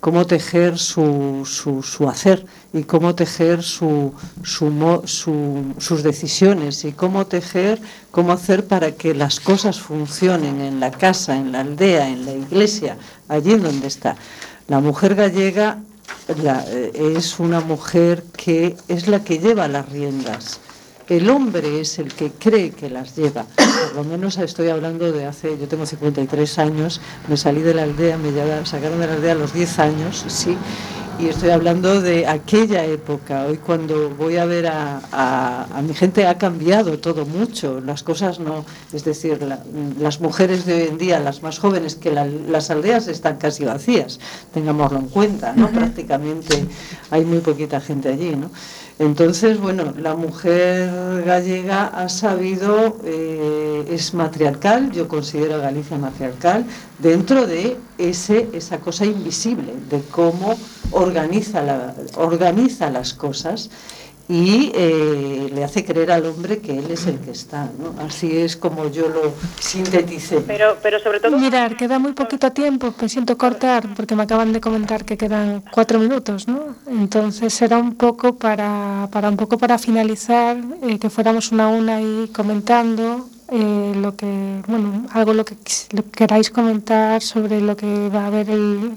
[0.00, 7.80] cómo tejer su, su, su hacer y cómo tejer su, sus decisiones y cómo tejer,
[8.10, 12.32] cómo hacer para que las cosas funcionen en la casa, en la aldea, en la
[12.32, 12.96] iglesia,
[13.28, 14.16] allí donde está.
[14.66, 15.78] La mujer gallega
[16.28, 20.58] eh, es una mujer que es la que lleva las riendas.
[21.06, 23.44] El hombre es el que cree que las lleva.
[23.44, 27.82] Por lo menos estoy hablando de hace, yo tengo 53 años, me salí de la
[27.82, 28.32] aldea, me
[28.64, 30.56] sacaron de la aldea a los 10 años, sí,
[31.20, 33.46] y estoy hablando de aquella época.
[33.46, 38.02] Hoy cuando voy a ver a, a- a mi gente ha cambiado todo mucho, las
[38.02, 39.60] cosas no, es decir, la-
[40.00, 43.64] las mujeres de hoy en día, las más jóvenes, que la- las aldeas están casi
[43.64, 44.18] vacías,
[44.52, 45.70] tengámoslo en cuenta, ¿no?
[45.70, 46.66] Prácticamente
[47.10, 48.50] hay muy poquita gente allí, ¿no?
[48.98, 56.64] Entonces, bueno, la mujer gallega ha sabido, eh, es matriarcal, yo considero a Galicia matriarcal,
[57.00, 60.56] dentro de ese, esa cosa invisible, de cómo
[60.92, 63.68] organiza, la, organiza las cosas
[64.28, 67.70] y eh, le hace creer al hombre que él es el que está.
[67.78, 67.94] ¿no?
[68.02, 70.40] Así es como yo lo sinteticé.
[70.40, 71.36] Pero, pero sobre todo...
[71.38, 75.62] Mirar, queda muy poquito tiempo, me siento cortar porque me acaban de comentar que quedan
[75.72, 76.74] cuatro minutos, ¿no?
[76.86, 81.68] Entonces será un poco para, para un poco para finalizar, eh, que fuéramos una a
[81.68, 85.54] una y comentando eh, lo que, bueno, algo lo que
[85.92, 88.92] lo que queráis comentar sobre lo que va a haber el,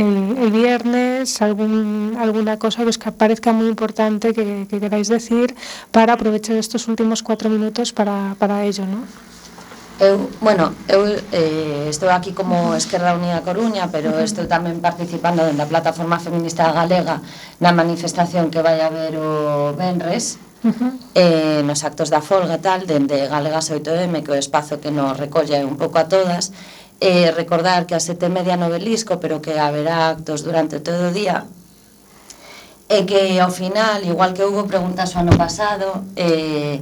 [0.00, 5.54] el, el viernes, algún, alguna cosa pues, que parezca muy importante que, que, queráis decir
[5.90, 9.04] para aprovechar estos últimos cuatro minutos para, para ello, ¿no?
[9.98, 15.64] Eu, bueno, eu eh, estou aquí como Esquerda Unida Coruña, pero estou tamén participando da
[15.64, 17.24] plataforma feminista galega
[17.64, 20.36] na manifestación que vai haber o Benres,
[21.14, 25.64] eh, nos actos da folga tal, dende Galegas 8M, que o espazo que nos recolle
[25.64, 26.52] un pouco a todas,
[27.00, 31.12] eh, recordar que a sete media no Belisco, pero que haberá actos durante todo o
[31.12, 31.44] día,
[32.88, 36.78] e que ao final, igual que houve preguntas o ano pasado, eh,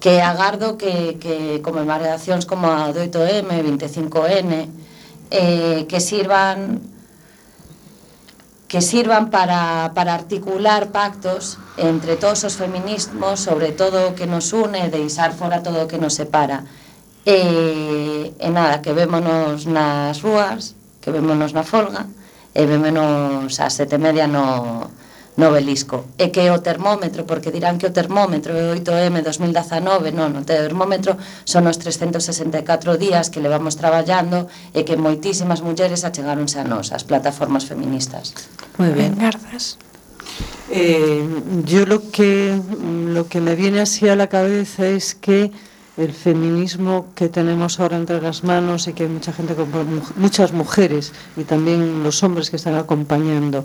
[0.00, 4.66] que agardo que, que conmemoracións como a do 8M, 25N,
[5.30, 6.80] eh, que sirvan
[8.72, 14.56] que sirvan para, para articular pactos entre todos os feminismos sobre todo o que nos
[14.56, 16.64] une e deixar fora todo o que nos separa.
[17.24, 22.10] E, e nada, que vémonos nas rúas, que vémonos na folga,
[22.50, 24.90] e vémonos ás sete media no,
[25.36, 26.04] no belisco.
[26.18, 31.16] E que o termómetro, porque dirán que o termómetro é 8M 2019, non, o termómetro
[31.46, 37.06] son os 364 días que levamos traballando e que moitísimas mulleres achegáronse a nós, as
[37.06, 38.36] plataformas feministas.
[38.76, 39.80] Moi ben, grazas.
[40.68, 41.24] Eh,
[41.64, 42.56] yo lo que,
[43.08, 45.52] lo que me viene así a la cabeza es que
[45.96, 49.54] el feminismo que tenemos ahora entre las manos y que hay mucha gente,
[50.16, 53.64] muchas mujeres y también los hombres que están acompañando,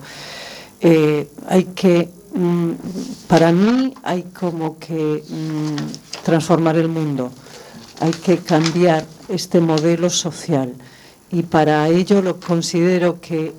[0.81, 2.71] eh, hay que, mm,
[3.27, 7.31] para mí hay como que mm, transformar el mundo,
[8.01, 10.73] hay que cambiar este modelo social.
[11.29, 13.53] Y para ello lo considero que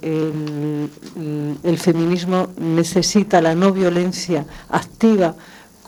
[1.62, 5.34] el feminismo necesita la no violencia activa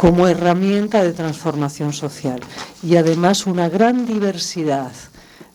[0.01, 2.41] como herramienta de transformación social
[2.83, 4.93] y además una gran diversidad.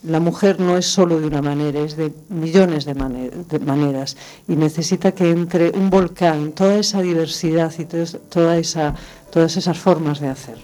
[0.03, 4.15] La mujer no es solo de una manera, es de millones de, mane- de maneras
[4.47, 8.93] y necesita que entre un volcán toda esa diversidad y todo- toda esa,
[9.31, 10.57] todas esas formas de hacer.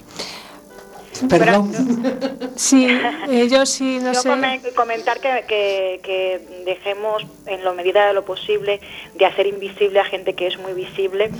[1.28, 1.72] Perdón.
[2.54, 2.86] Sí,
[3.30, 4.28] eh, yo sí, no Yo sé.
[4.28, 8.78] come- comentar que, que, que dejemos, en la medida de lo posible,
[9.14, 11.30] de hacer invisible a gente que es muy visible.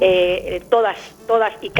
[0.00, 0.96] Eh, todas,
[1.26, 1.70] todas y